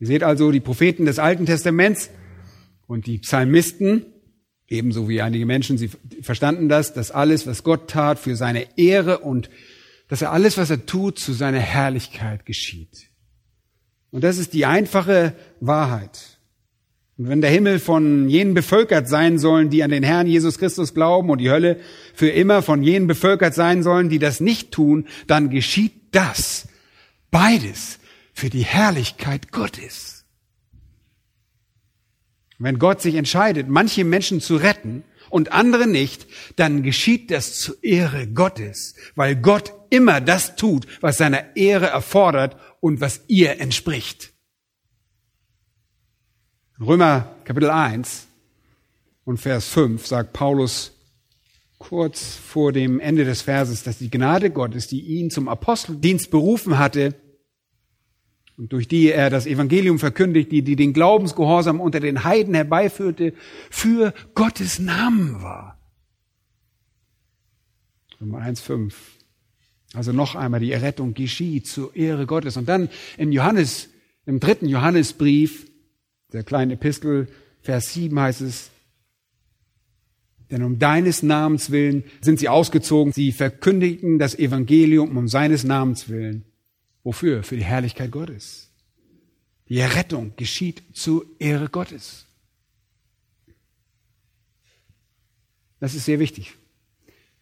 [0.00, 2.10] Ihr seht also die Propheten des Alten Testaments
[2.86, 4.06] und die Psalmisten,
[4.68, 5.90] ebenso wie einige Menschen, sie
[6.22, 9.50] verstanden das, dass alles, was Gott tat, für seine Ehre und
[10.08, 13.10] dass er alles, was er tut, zu seiner Herrlichkeit geschieht.
[14.10, 16.37] Und das ist die einfache Wahrheit.
[17.18, 20.94] Und wenn der Himmel von jenen bevölkert sein sollen, die an den Herrn Jesus Christus
[20.94, 21.80] glauben und die Hölle
[22.14, 26.68] für immer von jenen bevölkert sein sollen, die das nicht tun, dann geschieht das.
[27.32, 27.98] Beides
[28.32, 30.26] für die Herrlichkeit Gottes.
[32.60, 37.82] Wenn Gott sich entscheidet, manche Menschen zu retten und andere nicht, dann geschieht das zur
[37.82, 44.32] Ehre Gottes, weil Gott immer das tut, was seiner Ehre erfordert und was ihr entspricht.
[46.80, 48.28] Römer Kapitel 1
[49.24, 50.92] und Vers 5 sagt Paulus
[51.78, 56.78] kurz vor dem Ende des Verses, dass die Gnade Gottes, die ihn zum Aposteldienst berufen
[56.78, 57.16] hatte
[58.56, 63.34] und durch die er das Evangelium verkündigt, die, die den Glaubensgehorsam unter den Heiden herbeiführte,
[63.70, 65.80] für Gottes Namen war.
[68.20, 68.96] Römer 1, 5.
[69.94, 72.56] Also noch einmal, die Errettung geschieht zur Ehre Gottes.
[72.56, 73.88] Und dann im Johannes,
[74.26, 75.67] im dritten Johannesbrief,
[76.32, 77.28] der kleinen Epistel,
[77.62, 78.70] Vers 7 heißt es,
[80.50, 83.12] denn um deines Namens willen sind sie ausgezogen.
[83.12, 86.44] Sie verkündigten das Evangelium um seines Namens willen.
[87.02, 87.42] Wofür?
[87.42, 88.70] Für die Herrlichkeit Gottes.
[89.68, 92.24] Die Errettung geschieht zur Ehre Gottes.
[95.80, 96.54] Das ist sehr wichtig.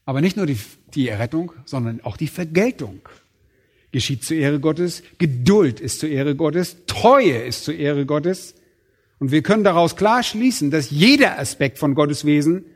[0.04, 0.58] Aber nicht nur die,
[0.94, 3.00] die Errettung, sondern auch die Vergeltung
[3.92, 5.04] geschieht zur Ehre Gottes.
[5.18, 6.78] Geduld ist zur Ehre Gottes.
[6.86, 8.55] Treue ist zur Ehre Gottes.
[9.18, 12.66] Und wir können daraus klar schließen, dass jeder Aspekt von Gottes Wesen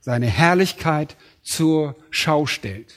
[0.00, 2.94] seine Herrlichkeit zur Schau stellt.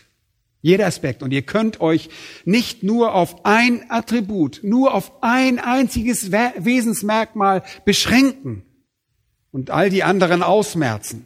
[0.61, 1.23] Jeder Aspekt.
[1.23, 2.09] Und ihr könnt euch
[2.45, 8.63] nicht nur auf ein Attribut, nur auf ein einziges Wesensmerkmal beschränken
[9.51, 11.25] und all die anderen ausmerzen.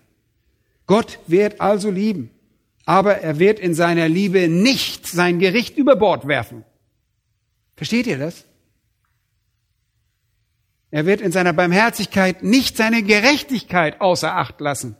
[0.88, 2.30] Gott wird also lieben,
[2.86, 6.63] aber er wird in seiner Liebe nicht sein Gericht über Bord werfen.
[7.76, 8.45] Versteht ihr das?
[10.96, 14.96] Er wird in seiner Barmherzigkeit nicht seine Gerechtigkeit außer Acht lassen.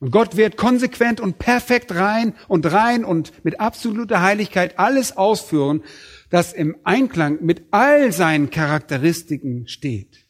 [0.00, 5.84] Und Gott wird konsequent und perfekt rein und rein und mit absoluter Heiligkeit alles ausführen,
[6.28, 10.26] das im Einklang mit all seinen Charakteristiken steht.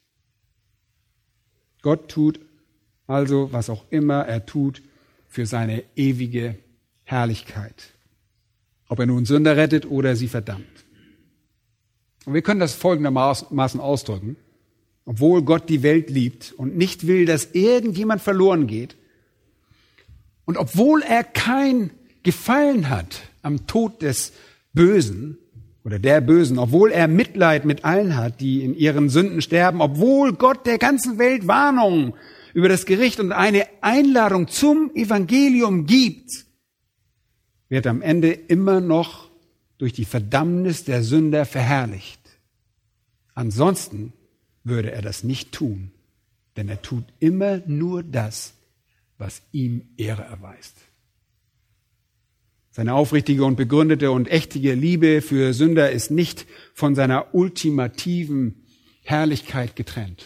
[1.81, 2.39] Gott tut
[3.07, 4.83] also, was auch immer er tut,
[5.27, 6.55] für seine ewige
[7.03, 7.95] Herrlichkeit.
[8.89, 10.85] Ob er nun Sünder rettet oder sie verdammt.
[12.25, 14.35] Und wir können das folgendermaßen ausdrücken.
[15.05, 18.95] Obwohl Gott die Welt liebt und nicht will, dass irgendjemand verloren geht,
[20.49, 21.91] und obwohl er kein
[22.23, 24.33] Gefallen hat am Tod des
[24.73, 25.37] Bösen
[25.85, 30.33] oder der Bösen, obwohl er Mitleid mit allen hat, die in ihren Sünden sterben, obwohl
[30.33, 32.15] Gott der ganzen Welt Warnung
[32.55, 36.31] über das Gericht und eine Einladung zum Evangelium gibt,
[37.67, 39.28] wird am Ende immer noch
[39.79, 42.19] durch die Verdammnis der Sünder verherrlicht.
[43.33, 44.13] Ansonsten
[44.63, 45.91] würde er das nicht tun,
[46.57, 48.53] denn er tut immer nur das,
[49.17, 50.75] was ihm Ehre erweist.
[52.71, 58.65] Seine aufrichtige und begründete und echtige Liebe für Sünder ist nicht von seiner ultimativen
[59.01, 60.25] Herrlichkeit getrennt.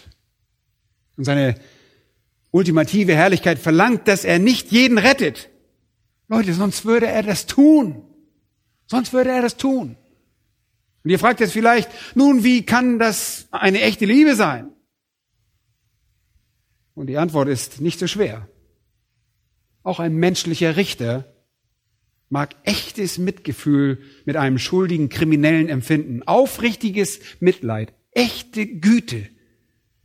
[1.16, 1.56] Und seine
[2.51, 5.49] ultimative Herrlichkeit verlangt, dass er nicht jeden rettet.
[6.28, 8.04] Leute, sonst würde er das tun.
[8.88, 9.97] Sonst würde er das tun.
[11.03, 14.69] Und ihr fragt jetzt vielleicht, nun, wie kann das eine echte Liebe sein?
[16.95, 18.47] Und die Antwort ist nicht so schwer.
[19.84, 21.34] Auch ein menschlicher Richter
[22.29, 29.27] mag echtes Mitgefühl mit einem schuldigen Kriminellen empfinden, aufrichtiges Mitleid, echte Güte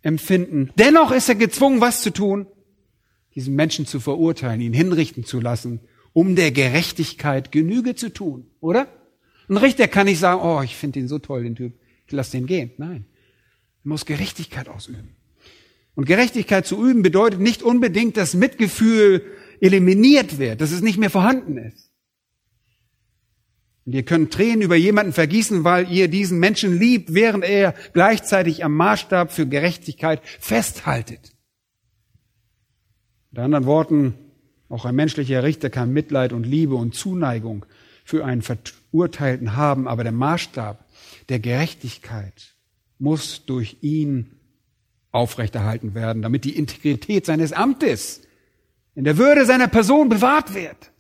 [0.02, 0.70] empfinden.
[0.76, 2.46] Dennoch ist er gezwungen, was zu tun?
[3.34, 5.80] Diesen Menschen zu verurteilen, ihn hinrichten zu lassen,
[6.18, 8.88] um der Gerechtigkeit Genüge zu tun, oder?
[9.48, 12.32] Ein Richter kann nicht sagen, oh, ich finde den so toll, den Typ, ich lasse
[12.32, 12.72] den gehen.
[12.76, 13.06] Nein.
[13.84, 15.14] Er muss Gerechtigkeit ausüben.
[15.94, 19.22] Und Gerechtigkeit zu üben bedeutet nicht unbedingt, dass Mitgefühl
[19.60, 21.88] eliminiert wird, dass es nicht mehr vorhanden ist.
[23.86, 28.64] Und ihr könnt Tränen über jemanden vergießen, weil ihr diesen Menschen liebt, während er gleichzeitig
[28.64, 31.30] am Maßstab für Gerechtigkeit festhaltet.
[33.30, 34.27] Mit anderen Worten,
[34.68, 37.64] auch ein menschlicher Richter kann Mitleid und Liebe und Zuneigung
[38.04, 38.42] für einen
[38.90, 40.84] urteilten haben, aber der Maßstab
[41.28, 42.54] der Gerechtigkeit
[42.98, 44.38] muss durch ihn
[45.10, 48.22] aufrechterhalten werden, damit die Integrität seines Amtes
[48.94, 50.90] in der Würde seiner Person bewahrt wird.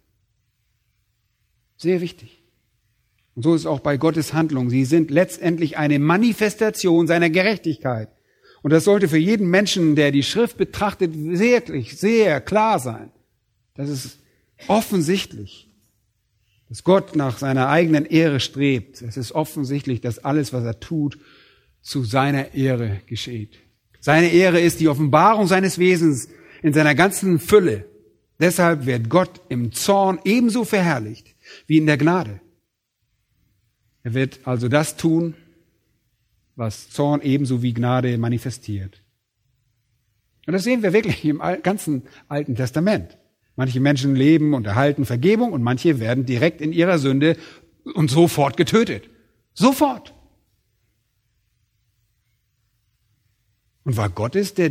[1.76, 2.42] Sehr wichtig.
[3.34, 4.70] Und so ist es auch bei Gottes Handlung.
[4.70, 8.08] Sie sind letztendlich eine Manifestation seiner Gerechtigkeit.
[8.62, 13.12] Und das sollte für jeden Menschen, der die Schrift betrachtet, wirklich sehr klar sein.
[13.78, 14.18] Das ist
[14.66, 15.70] offensichtlich,
[16.68, 19.00] dass Gott nach seiner eigenen Ehre strebt.
[19.02, 21.16] Es ist offensichtlich, dass alles, was er tut,
[21.80, 23.56] zu seiner Ehre geschieht.
[24.00, 26.28] Seine Ehre ist die Offenbarung seines Wesens
[26.60, 27.84] in seiner ganzen Fülle.
[28.40, 31.36] Deshalb wird Gott im Zorn ebenso verherrlicht
[31.68, 32.40] wie in der Gnade.
[34.02, 35.34] Er wird also das tun,
[36.56, 39.04] was Zorn ebenso wie Gnade manifestiert.
[40.48, 43.16] Und das sehen wir wirklich im ganzen Alten Testament.
[43.58, 47.36] Manche Menschen leben und erhalten Vergebung und manche werden direkt in ihrer Sünde
[47.92, 49.10] und sofort getötet.
[49.52, 50.14] Sofort.
[53.82, 54.70] Und war Gott es, der,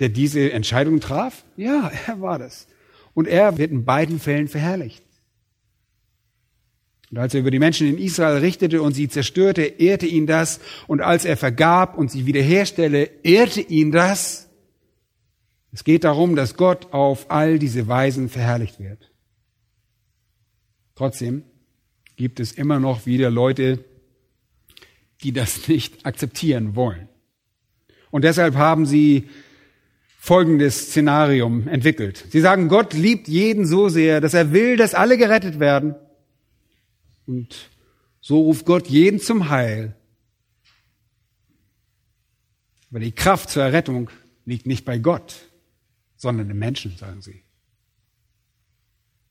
[0.00, 1.44] der diese Entscheidung traf?
[1.56, 2.66] Ja, er war das.
[3.14, 5.04] Und er wird in beiden Fällen verherrlicht.
[7.12, 10.58] Und als er über die Menschen in Israel richtete und sie zerstörte, ehrte ihn das.
[10.88, 14.45] Und als er vergab und sie wiederherstelle, ehrte ihn das.
[15.76, 19.12] Es geht darum, dass Gott auf all diese Weisen verherrlicht wird.
[20.94, 21.42] Trotzdem
[22.16, 23.84] gibt es immer noch wieder Leute,
[25.22, 27.10] die das nicht akzeptieren wollen.
[28.10, 29.28] Und deshalb haben sie
[30.18, 32.24] folgendes Szenarium entwickelt.
[32.30, 35.94] Sie sagen, Gott liebt jeden so sehr, dass er will, dass alle gerettet werden.
[37.26, 37.68] Und
[38.22, 39.94] so ruft Gott jeden zum Heil.
[42.88, 44.08] Aber die Kraft zur Errettung
[44.46, 45.34] liegt nicht bei Gott,
[46.16, 47.42] sondern im Menschen, sagen sie.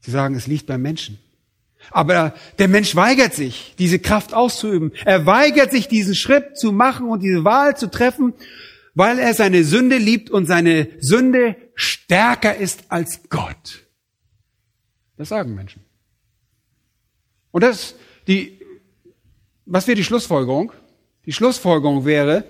[0.01, 1.19] Sie sagen, es liegt beim Menschen.
[1.91, 4.91] Aber der Mensch weigert sich, diese Kraft auszuüben.
[5.03, 8.33] Er weigert sich, diesen Schritt zu machen und diese Wahl zu treffen,
[8.93, 13.83] weil er seine Sünde liebt und seine Sünde stärker ist als Gott.
[15.17, 15.83] Das sagen Menschen.
[17.51, 17.95] Und das,
[18.27, 18.59] die,
[19.65, 20.71] was wäre die Schlussfolgerung?
[21.25, 22.45] Die Schlussfolgerung wäre,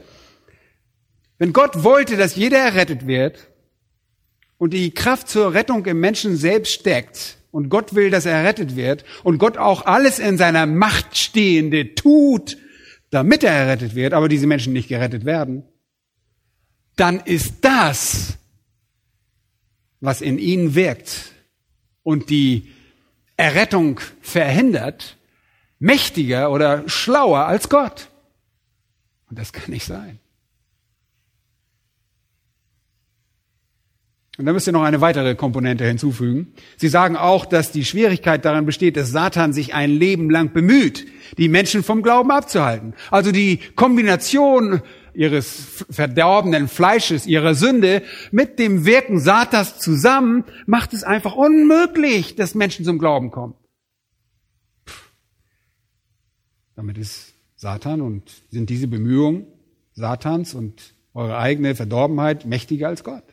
[1.37, 3.47] wenn Gott wollte, dass jeder errettet wird
[4.57, 8.75] und die Kraft zur Rettung im Menschen selbst steckt und Gott will, dass er errettet
[8.75, 12.57] wird und Gott auch alles in seiner Macht Stehende tut,
[13.11, 15.63] damit er errettet wird, aber diese Menschen nicht gerettet werden,
[16.95, 18.37] dann ist das,
[19.99, 21.31] was in ihnen wirkt
[22.03, 22.71] und die
[23.37, 25.17] Errettung verhindert,
[25.79, 28.09] mächtiger oder schlauer als Gott.
[29.29, 30.19] Und das kann nicht sein.
[34.37, 36.53] Und dann müsst ihr noch eine weitere Komponente hinzufügen.
[36.75, 41.05] Sie sagen auch, dass die Schwierigkeit daran besteht, dass Satan sich ein Leben lang bemüht,
[41.37, 42.93] die Menschen vom Glauben abzuhalten.
[43.11, 44.81] Also die Kombination
[45.13, 52.55] ihres verdorbenen Fleisches, ihrer Sünde mit dem Wirken Satans zusammen macht es einfach unmöglich, dass
[52.55, 53.53] Menschen zum Glauben kommen.
[56.75, 59.47] Damit ist Satan und sind diese Bemühungen
[59.93, 63.23] Satans und eure eigene Verdorbenheit mächtiger als Gott.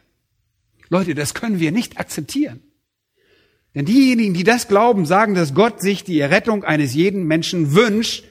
[0.93, 2.61] Leute, das können wir nicht akzeptieren.
[3.75, 8.25] Denn diejenigen, die das glauben, sagen, dass Gott sich die Errettung eines jeden Menschen wünscht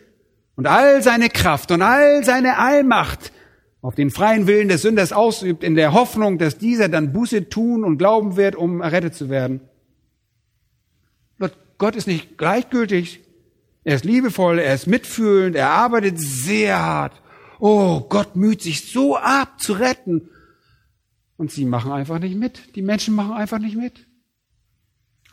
[0.55, 3.33] und all seine Kraft und all seine Allmacht
[3.81, 7.83] auf den freien Willen des Sünders ausübt, in der Hoffnung, dass dieser dann Buße tun
[7.83, 9.61] und glauben wird, um errettet zu werden.
[11.81, 13.21] Gott ist nicht gleichgültig.
[13.83, 17.19] Er ist liebevoll, er ist mitfühlend, er arbeitet sehr hart.
[17.59, 20.29] Oh, Gott müht sich so ab zu retten.
[21.41, 22.75] Und sie machen einfach nicht mit.
[22.75, 24.05] Die Menschen machen einfach nicht mit.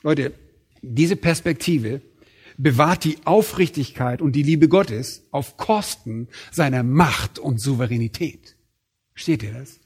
[0.03, 0.33] Leute,
[0.81, 2.01] diese Perspektive
[2.57, 8.57] bewahrt die Aufrichtigkeit und die Liebe Gottes auf Kosten seiner Macht und Souveränität.
[9.13, 9.81] Steht ihr das?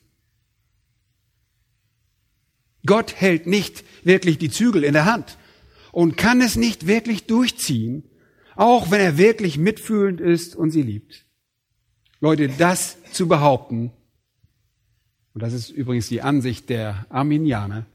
[2.87, 5.39] Gott hält nicht wirklich die Zügel in der Hand
[5.91, 8.05] und kann es nicht wirklich durchziehen,
[8.55, 11.27] auch wenn er wirklich mitfühlend ist und sie liebt.
[12.21, 13.91] Leute, das zu behaupten,
[15.35, 17.87] und das ist übrigens die Ansicht der Arminianer,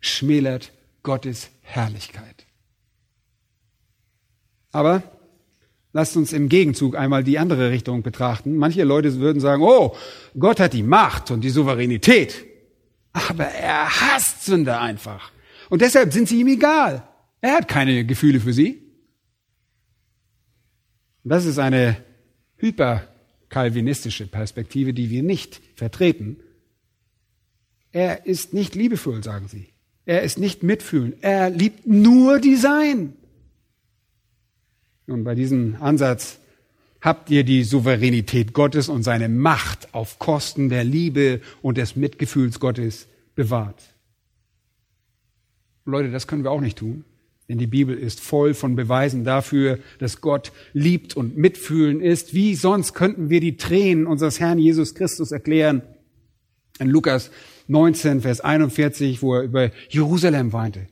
[0.00, 0.72] schmälert
[1.02, 2.46] Gottes Herrlichkeit.
[4.72, 5.02] Aber
[5.92, 8.56] lasst uns im Gegenzug einmal die andere Richtung betrachten.
[8.56, 9.96] Manche Leute würden sagen, oh,
[10.38, 12.44] Gott hat die Macht und die Souveränität.
[13.12, 15.30] Aber er hasst Sünder einfach.
[15.70, 17.06] Und deshalb sind sie ihm egal.
[17.40, 18.82] Er hat keine Gefühle für sie.
[21.22, 21.96] Das ist eine
[22.56, 26.38] hyperkalvinistische Perspektive, die wir nicht vertreten.
[27.94, 29.68] Er ist nicht liebevoll, sagen sie.
[30.04, 31.14] Er ist nicht mitfühlend.
[31.20, 33.12] Er liebt nur die Sein.
[35.06, 36.40] Und bei diesem Ansatz
[37.00, 42.58] habt ihr die Souveränität Gottes und seine Macht auf Kosten der Liebe und des Mitgefühls
[42.58, 43.80] Gottes bewahrt.
[45.84, 47.04] Leute, das können wir auch nicht tun,
[47.48, 52.34] denn die Bibel ist voll von Beweisen dafür, dass Gott liebt und mitfühlen ist.
[52.34, 55.82] Wie sonst könnten wir die Tränen unseres Herrn Jesus Christus erklären?
[56.80, 57.30] In Lukas
[57.66, 60.88] 19, Vers 41, wo er über Jerusalem weinte.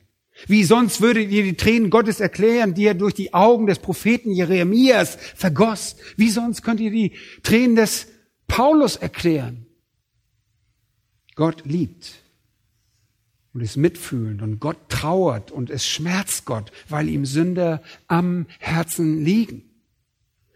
[0.47, 4.31] Wie sonst würdet ihr die Tränen Gottes erklären, die er durch die Augen des Propheten
[4.31, 5.95] Jeremias vergoss?
[6.17, 7.13] Wie sonst könnt ihr die
[7.43, 8.07] Tränen des
[8.47, 9.67] Paulus erklären?
[11.35, 12.13] Gott liebt
[13.53, 19.23] und ist mitfühlend und Gott trauert und es schmerzt Gott, weil ihm Sünder am Herzen
[19.23, 19.69] liegen.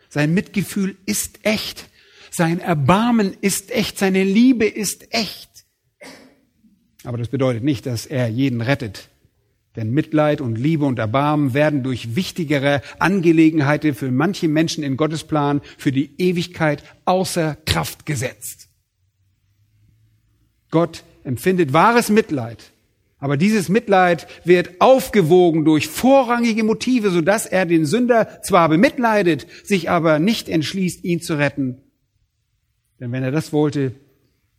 [0.09, 1.89] Sein Mitgefühl ist echt.
[2.31, 3.99] Sein Erbarmen ist echt.
[3.99, 5.46] Seine Liebe ist echt.
[7.07, 9.07] Aber das bedeutet nicht, dass er jeden rettet,
[9.77, 15.23] denn Mitleid und Liebe und Erbarmen werden durch wichtigere Angelegenheiten für manche Menschen in Gottes
[15.23, 18.67] Plan für die Ewigkeit außer Kraft gesetzt.
[20.69, 22.73] Gott empfindet wahres Mitleid,
[23.19, 29.89] aber dieses Mitleid wird aufgewogen durch vorrangige Motive, sodass er den Sünder zwar bemitleidet, sich
[29.89, 31.77] aber nicht entschließt, ihn zu retten.
[32.99, 33.93] Denn wenn er das wollte,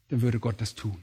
[0.08, 0.96] dann würde Gott das tun.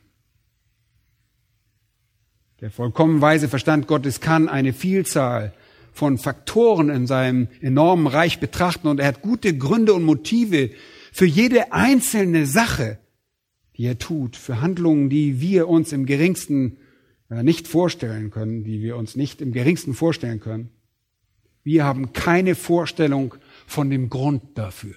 [2.66, 5.54] Der vollkommen weise Verstand Gottes kann eine Vielzahl
[5.94, 10.72] von Faktoren in seinem enormen Reich betrachten und er hat gute Gründe und Motive
[11.12, 12.98] für jede einzelne Sache,
[13.78, 16.78] die er tut, für Handlungen, die wir uns im geringsten
[17.30, 20.72] äh, nicht vorstellen können, die wir uns nicht im geringsten vorstellen können.
[21.62, 23.36] Wir haben keine Vorstellung
[23.68, 24.96] von dem Grund dafür.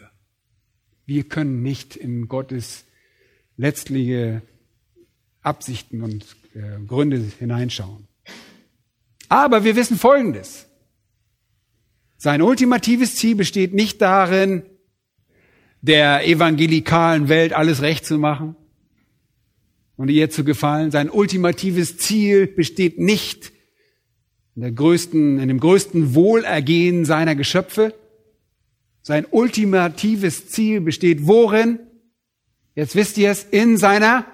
[1.04, 2.86] Wir können nicht in Gottes
[3.58, 4.40] letztliche
[5.42, 8.08] Absichten und äh, Gründe hineinschauen.
[9.28, 10.66] Aber wir wissen Folgendes.
[12.16, 14.62] Sein ultimatives Ziel besteht nicht darin,
[15.82, 18.56] der evangelikalen Welt alles recht zu machen
[19.96, 20.90] und ihr zu gefallen.
[20.90, 23.52] Sein ultimatives Ziel besteht nicht
[24.56, 27.94] in, der größten, in dem größten Wohlergehen seiner Geschöpfe.
[29.02, 31.78] Sein ultimatives Ziel besteht worin?
[32.74, 34.26] Jetzt wisst ihr es, in seiner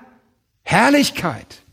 [0.62, 1.64] Herrlichkeit.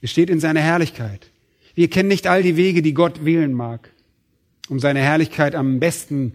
[0.00, 1.30] Es steht in seiner Herrlichkeit.
[1.74, 3.90] Wir kennen nicht all die Wege, die Gott wählen mag,
[4.68, 6.34] um seine Herrlichkeit am besten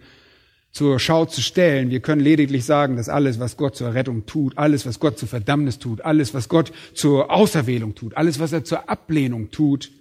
[0.72, 1.90] zur Schau zu stellen.
[1.90, 5.30] Wir können lediglich sagen, dass alles, was Gott zur Rettung tut, alles, was Gott zur
[5.30, 9.92] Verdammnis tut, alles, was Gott zur Auserwählung tut, alles, was er zur Ablehnung tut,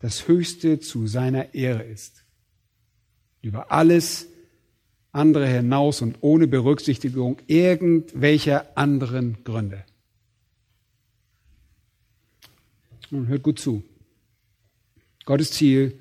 [0.00, 2.24] das Höchste zu seiner Ehre ist.
[3.42, 4.26] Über alles
[5.12, 9.84] andere hinaus und ohne Berücksichtigung irgendwelcher anderen Gründe.
[13.10, 13.82] Nun hört gut zu.
[15.24, 15.98] Gottes Ziel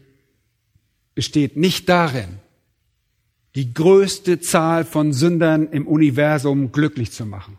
[1.15, 2.39] besteht nicht darin,
[3.55, 7.57] die größte Zahl von Sündern im Universum glücklich zu machen.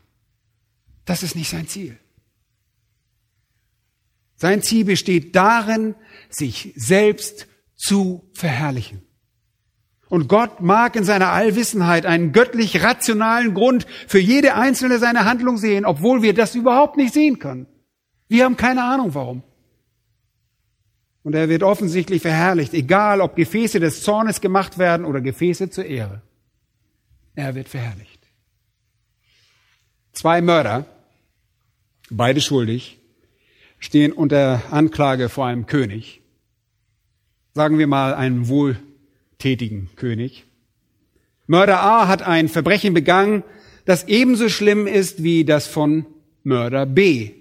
[1.04, 1.98] Das ist nicht sein Ziel.
[4.36, 5.96] Sein Ziel besteht darin,
[6.28, 9.02] sich selbst zu verherrlichen.
[10.08, 15.58] Und Gott mag in seiner Allwissenheit einen göttlich rationalen Grund für jede einzelne seiner Handlung
[15.58, 17.66] sehen, obwohl wir das überhaupt nicht sehen können.
[18.28, 19.42] Wir haben keine Ahnung warum.
[21.22, 25.84] Und er wird offensichtlich verherrlicht, egal ob Gefäße des Zornes gemacht werden oder Gefäße zur
[25.84, 26.22] Ehre.
[27.34, 28.26] Er wird verherrlicht.
[30.12, 30.86] Zwei Mörder,
[32.10, 32.98] beide schuldig,
[33.78, 36.22] stehen unter Anklage vor einem König.
[37.54, 40.44] Sagen wir mal einen wohltätigen König.
[41.46, 43.42] Mörder A hat ein Verbrechen begangen,
[43.84, 46.06] das ebenso schlimm ist wie das von
[46.42, 47.37] Mörder B.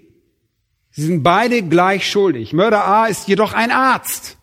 [0.90, 2.52] Sie sind beide gleich schuldig.
[2.52, 4.38] Mörder A ist jedoch ein Arzt.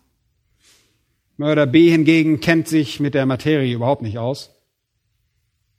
[1.37, 4.51] Mörder B hingegen kennt sich mit der Materie überhaupt nicht aus.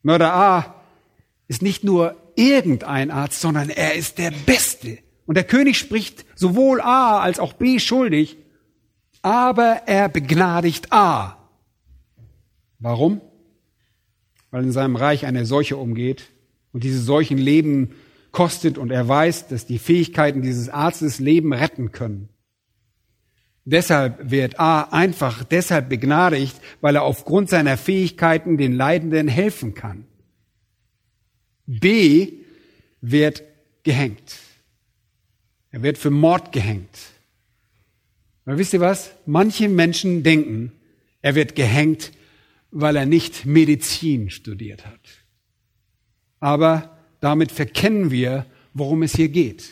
[0.02, 0.74] Mörder A
[1.48, 4.98] ist nicht nur irgendein Arzt, sondern er ist der Beste.
[5.24, 8.36] Und der König spricht sowohl A als auch B schuldig,
[9.22, 11.36] aber er begnadigt A.
[12.78, 13.20] Warum?
[14.50, 16.30] Weil in seinem Reich eine Seuche umgeht
[16.72, 17.94] und diese Seuchen leben
[18.36, 22.28] kostet und er weiß, dass die Fähigkeiten dieses Arztes Leben retten können.
[23.64, 30.04] Deshalb wird A einfach deshalb begnadigt, weil er aufgrund seiner Fähigkeiten den Leidenden helfen kann.
[31.64, 32.34] B
[33.00, 33.42] wird
[33.84, 34.36] gehängt.
[35.70, 36.94] Er wird für Mord gehängt.
[38.44, 39.12] Aber wisst ihr was?
[39.24, 40.72] Manche Menschen denken,
[41.22, 42.12] er wird gehängt,
[42.70, 45.00] weil er nicht Medizin studiert hat.
[46.38, 46.95] Aber
[47.26, 49.68] damit verkennen wir, worum es hier geht.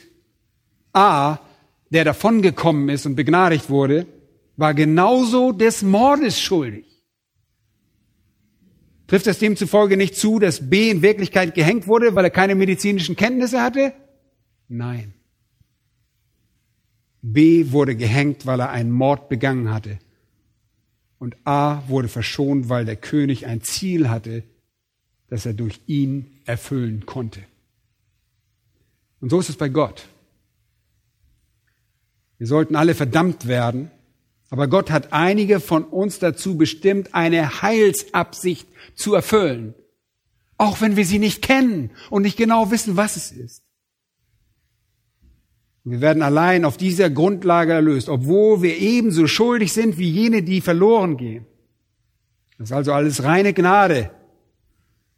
[0.93, 1.39] A,
[1.91, 4.09] der davongekommen ist und begnadigt wurde,
[4.57, 6.85] war genauso des Mordes schuldig.
[9.07, 13.15] Trifft es demzufolge nicht zu, dass B in Wirklichkeit gehängt wurde, weil er keine medizinischen
[13.15, 13.93] Kenntnisse hatte?
[14.67, 15.15] Nein.
[17.23, 20.01] B wurde gehängt, weil er einen Mord begangen hatte.
[21.19, 24.43] Und A wurde verschont, weil der König ein Ziel hatte,
[25.29, 27.41] das er durch ihn erfüllen konnte.
[29.21, 30.07] Und so ist es bei Gott.
[32.39, 33.91] Wir sollten alle verdammt werden,
[34.51, 39.75] aber Gott hat einige von uns dazu bestimmt, eine Heilsabsicht zu erfüllen.
[40.59, 43.63] Auch wenn wir sie nicht kennen und nicht genau wissen, was es ist.
[45.85, 50.61] Wir werden allein auf dieser Grundlage erlöst, obwohl wir ebenso schuldig sind wie jene, die
[50.61, 51.47] verloren gehen.
[52.59, 54.11] Das ist also alles reine Gnade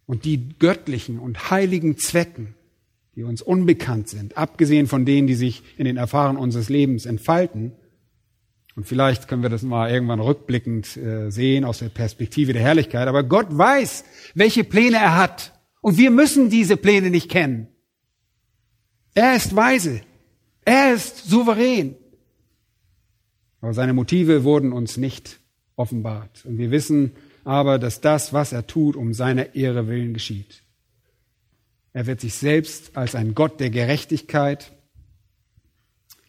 [0.07, 2.55] und die göttlichen und heiligen Zwecken,
[3.15, 7.73] die uns unbekannt sind, abgesehen von denen, die sich in den Erfahrungen unseres Lebens entfalten.
[8.77, 13.09] Und vielleicht können wir das mal irgendwann rückblickend äh, sehen aus der Perspektive der Herrlichkeit.
[13.09, 14.05] Aber Gott weiß,
[14.35, 15.53] welche Pläne er hat.
[15.81, 17.69] Und wir müssen diese Pläne nicht kennen.
[19.15, 20.03] Er ist weise.
[20.67, 21.97] Er ist souverän.
[23.63, 25.41] Aber seine Motive wurden uns nicht
[25.75, 26.45] offenbart.
[26.45, 27.13] Und wir wissen
[27.47, 30.65] aber, dass das, was er tut, um seiner Ehre willen geschieht.
[31.93, 34.73] Er wird sich selbst als ein Gott der Gerechtigkeit,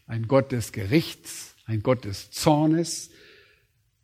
[0.06, 3.10] ein Gott des Gerichts, ein Gott des Zornes,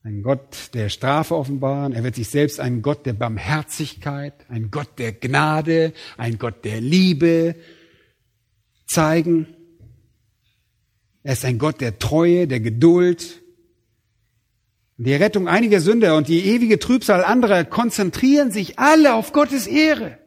[0.02, 1.94] ein Gott der Strafe offenbaren.
[1.94, 6.82] Er wird sich selbst ein Gott der Barmherzigkeit, ein Gott der Gnade, ein Gott der
[6.82, 7.56] Liebe
[8.88, 9.46] zeigen.
[11.22, 13.43] Er ist ein Gott der Treue, der Geduld.
[15.04, 20.18] Die Rettung einiger Sünder und die ewige Trübsal anderer konzentrieren sich alle auf Gottes Ehre.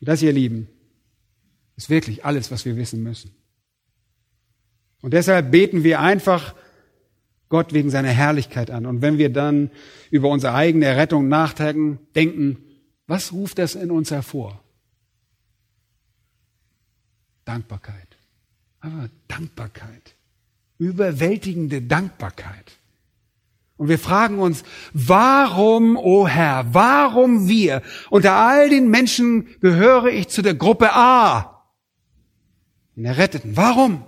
[0.00, 0.68] Und das, ihr Lieben,
[1.76, 3.34] ist wirklich alles, was wir wissen müssen.
[5.02, 6.54] Und deshalb beten wir einfach
[7.50, 8.86] Gott wegen seiner Herrlichkeit an.
[8.86, 9.70] Und wenn wir dann
[10.10, 12.64] über unsere eigene Errettung nachdenken, denken,
[13.06, 14.62] was ruft das in uns hervor?
[17.44, 18.16] Dankbarkeit.
[18.80, 20.14] Aber Dankbarkeit.
[20.82, 22.78] Überwältigende Dankbarkeit.
[23.76, 27.82] Und wir fragen uns, warum, o oh Herr, warum wir?
[28.10, 31.68] Unter all den Menschen gehöre ich zu der Gruppe A,
[32.96, 33.56] den Erretteten.
[33.56, 34.04] Warum?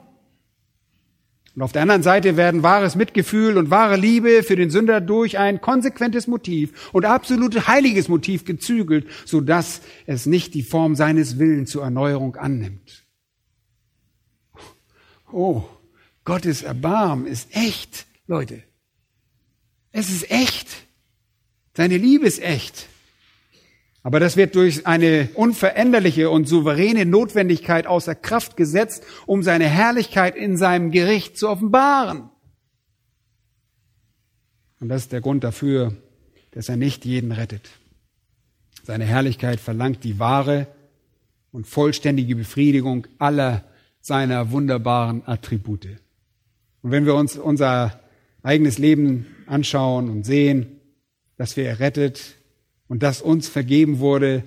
[1.54, 5.38] Und auf der anderen Seite werden wahres Mitgefühl und wahre Liebe für den Sünder durch
[5.38, 11.38] ein konsequentes Motiv und absolut heiliges Motiv gezügelt, so dass es nicht die Form seines
[11.38, 13.04] Willens zur Erneuerung annimmt.
[15.32, 15.62] Oh,
[16.24, 18.62] Gottes Erbarmen ist echt, Leute.
[19.92, 20.68] Es ist echt.
[21.76, 22.88] Seine Liebe ist echt.
[24.02, 30.36] Aber das wird durch eine unveränderliche und souveräne Notwendigkeit außer Kraft gesetzt, um seine Herrlichkeit
[30.36, 32.28] in seinem Gericht zu offenbaren.
[34.80, 35.96] Und das ist der Grund dafür,
[36.50, 37.70] dass er nicht jeden rettet.
[38.82, 40.66] Seine Herrlichkeit verlangt die wahre
[41.52, 43.64] und vollständige Befriedigung aller
[44.00, 46.03] seiner wunderbaren Attribute.
[46.84, 47.98] Und wenn wir uns unser
[48.42, 50.80] eigenes Leben anschauen und sehen,
[51.38, 52.36] dass wir errettet
[52.88, 54.44] und dass uns vergeben wurde,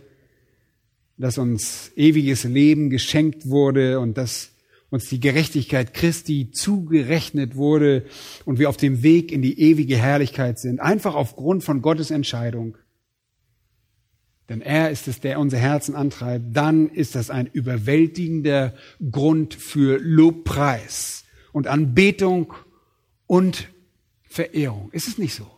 [1.18, 4.52] dass uns ewiges Leben geschenkt wurde und dass
[4.92, 8.06] uns die Gerechtigkeit Christi zugerechnet wurde
[8.46, 12.78] und wir auf dem Weg in die ewige Herrlichkeit sind, einfach aufgrund von Gottes Entscheidung,
[14.48, 18.76] denn er ist es, der unser Herzen antreibt, dann ist das ein überwältigender
[19.10, 21.24] Grund für Lobpreis
[21.58, 22.54] und Anbetung
[23.26, 23.70] und
[24.22, 24.92] Verehrung.
[24.92, 25.50] Ist es nicht so?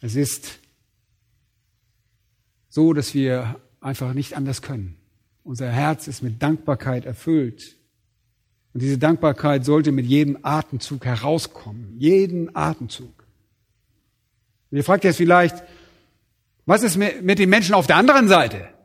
[0.00, 0.60] Es ist
[2.68, 4.96] so, dass wir einfach nicht anders können.
[5.42, 7.76] Unser Herz ist mit Dankbarkeit erfüllt.
[8.72, 11.96] Und diese Dankbarkeit sollte mit jedem Atemzug herauskommen.
[11.98, 13.26] Jeden Atemzug.
[14.70, 15.60] Und ihr fragt jetzt vielleicht,
[16.66, 18.75] was ist mit den Menschen auf der anderen Seite?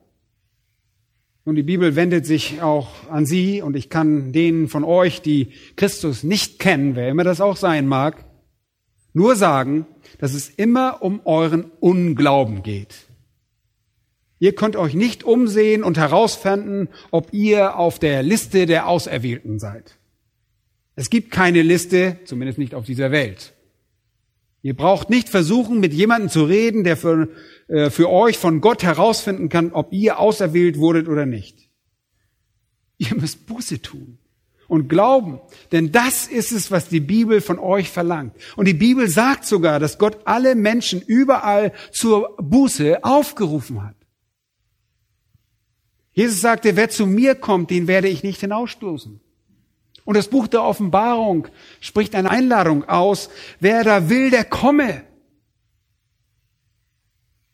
[1.43, 5.49] Und die Bibel wendet sich auch an sie und ich kann denen von euch, die
[5.75, 8.25] Christus nicht kennen, wer immer das auch sein mag,
[9.13, 9.87] nur sagen,
[10.19, 13.07] dass es immer um euren Unglauben geht.
[14.39, 19.97] Ihr könnt euch nicht umsehen und herausfinden, ob ihr auf der Liste der Auserwählten seid.
[20.95, 23.53] Es gibt keine Liste, zumindest nicht auf dieser Welt.
[24.63, 27.29] Ihr braucht nicht versuchen, mit jemandem zu reden, der für,
[27.67, 31.69] äh, für euch von Gott herausfinden kann, ob ihr auserwählt wurdet oder nicht.
[32.97, 34.19] Ihr müsst Buße tun
[34.67, 35.39] und glauben,
[35.71, 38.35] denn das ist es, was die Bibel von euch verlangt.
[38.55, 43.95] Und die Bibel sagt sogar, dass Gott alle Menschen überall zur Buße aufgerufen hat.
[46.13, 49.20] Jesus sagte, wer zu mir kommt, den werde ich nicht hinausstoßen.
[50.11, 51.47] Und das Buch der Offenbarung
[51.79, 53.29] spricht eine Einladung aus,
[53.61, 55.03] wer da will, der komme.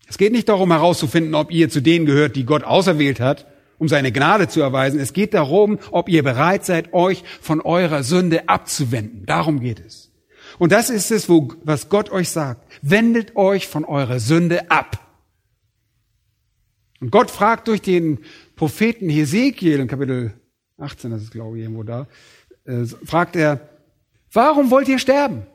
[0.07, 3.45] Es geht nicht darum herauszufinden, ob ihr zu denen gehört, die Gott auserwählt hat,
[3.77, 4.99] um seine Gnade zu erweisen.
[4.99, 9.27] Es geht darum, ob ihr bereit seid, euch von eurer Sünde abzuwenden.
[9.27, 10.11] Darum geht es.
[10.57, 12.67] Und das ist es, was Gott euch sagt.
[12.81, 15.07] Wendet euch von eurer Sünde ab.
[17.01, 18.17] Und Gott fragt durch den
[18.55, 20.33] Propheten Hesekiel in Kapitel
[20.79, 22.07] 18, das ist glaube ich irgendwo da,
[22.67, 23.67] äh, fragt er,
[24.31, 25.47] warum wollt ihr sterben?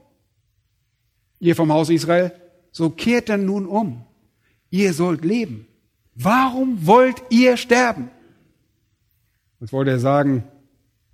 [1.39, 2.33] Ihr vom Haus Israel,
[2.71, 4.05] so kehrt dann nun um.
[4.71, 5.67] Ihr sollt leben.
[6.15, 8.11] Warum wollt ihr sterben?
[9.61, 10.45] Was wollte er sagen?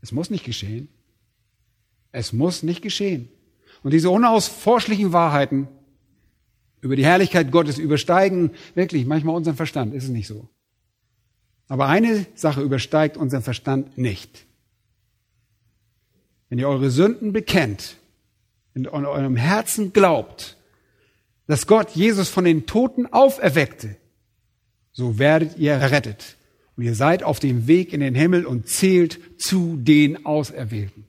[0.01, 0.89] Es muss nicht geschehen.
[2.13, 3.29] Es muss nicht geschehen.
[3.83, 5.69] Und diese unausforschlichen Wahrheiten
[6.81, 9.95] über die Herrlichkeit Gottes übersteigen wirklich manchmal unseren Verstand.
[9.95, 10.49] Ist es nicht so?
[11.67, 14.47] Aber eine Sache übersteigt unseren Verstand nicht.
[16.49, 17.97] Wenn ihr eure Sünden bekennt,
[18.75, 20.57] in eurem Herzen glaubt,
[21.47, 23.97] dass Gott Jesus von den Toten auferweckte,
[24.93, 26.37] so werdet ihr errettet.
[26.77, 31.07] Und ihr seid auf dem Weg in den Himmel und zählt zu den Auserwählten.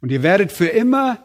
[0.00, 1.22] Und ihr werdet für immer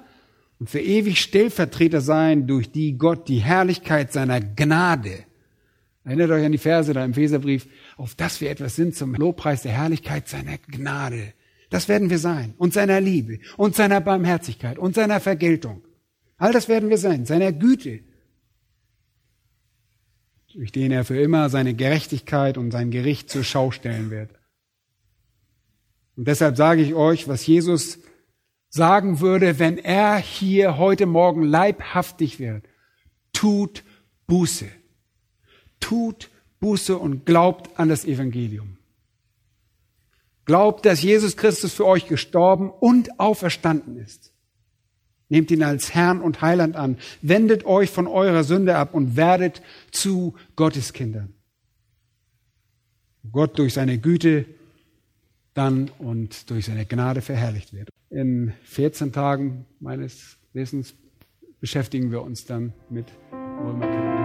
[0.60, 5.26] und für ewig Stellvertreter sein, durch die Gott die Herrlichkeit seiner Gnade,
[6.04, 7.68] erinnert euch an die Verse da im Feserbrief,
[7.98, 11.34] auf dass wir etwas sind zum Lobpreis der Herrlichkeit seiner Gnade.
[11.70, 12.53] Das werden wir sein.
[12.57, 15.84] Und seiner Liebe und seiner Barmherzigkeit und seiner Vergeltung.
[16.38, 18.01] All das werden wir sein, seiner Güte,
[20.53, 24.32] durch den er für immer seine Gerechtigkeit und sein Gericht zur Schau stellen wird.
[26.16, 27.99] Und deshalb sage ich euch, was Jesus
[28.70, 32.66] sagen würde, wenn er hier heute Morgen leibhaftig wird.
[33.34, 33.84] Tut
[34.28, 34.68] Buße.
[35.80, 38.74] Tut Buße und glaubt an das Evangelium.
[40.46, 44.32] Glaubt, dass Jesus Christus für euch gestorben und auferstanden ist.
[45.28, 46.98] Nehmt ihn als Herrn und Heiland an.
[47.22, 51.34] Wendet euch von eurer Sünde ab und werdet zu Gottes Kindern.
[53.32, 54.46] Gott durch seine Güte
[55.56, 57.89] dann und durch seine Gnade verherrlicht wird.
[58.12, 60.93] In 14 Tagen meines Wissens
[61.60, 64.24] beschäftigen wir uns dann mit Römer.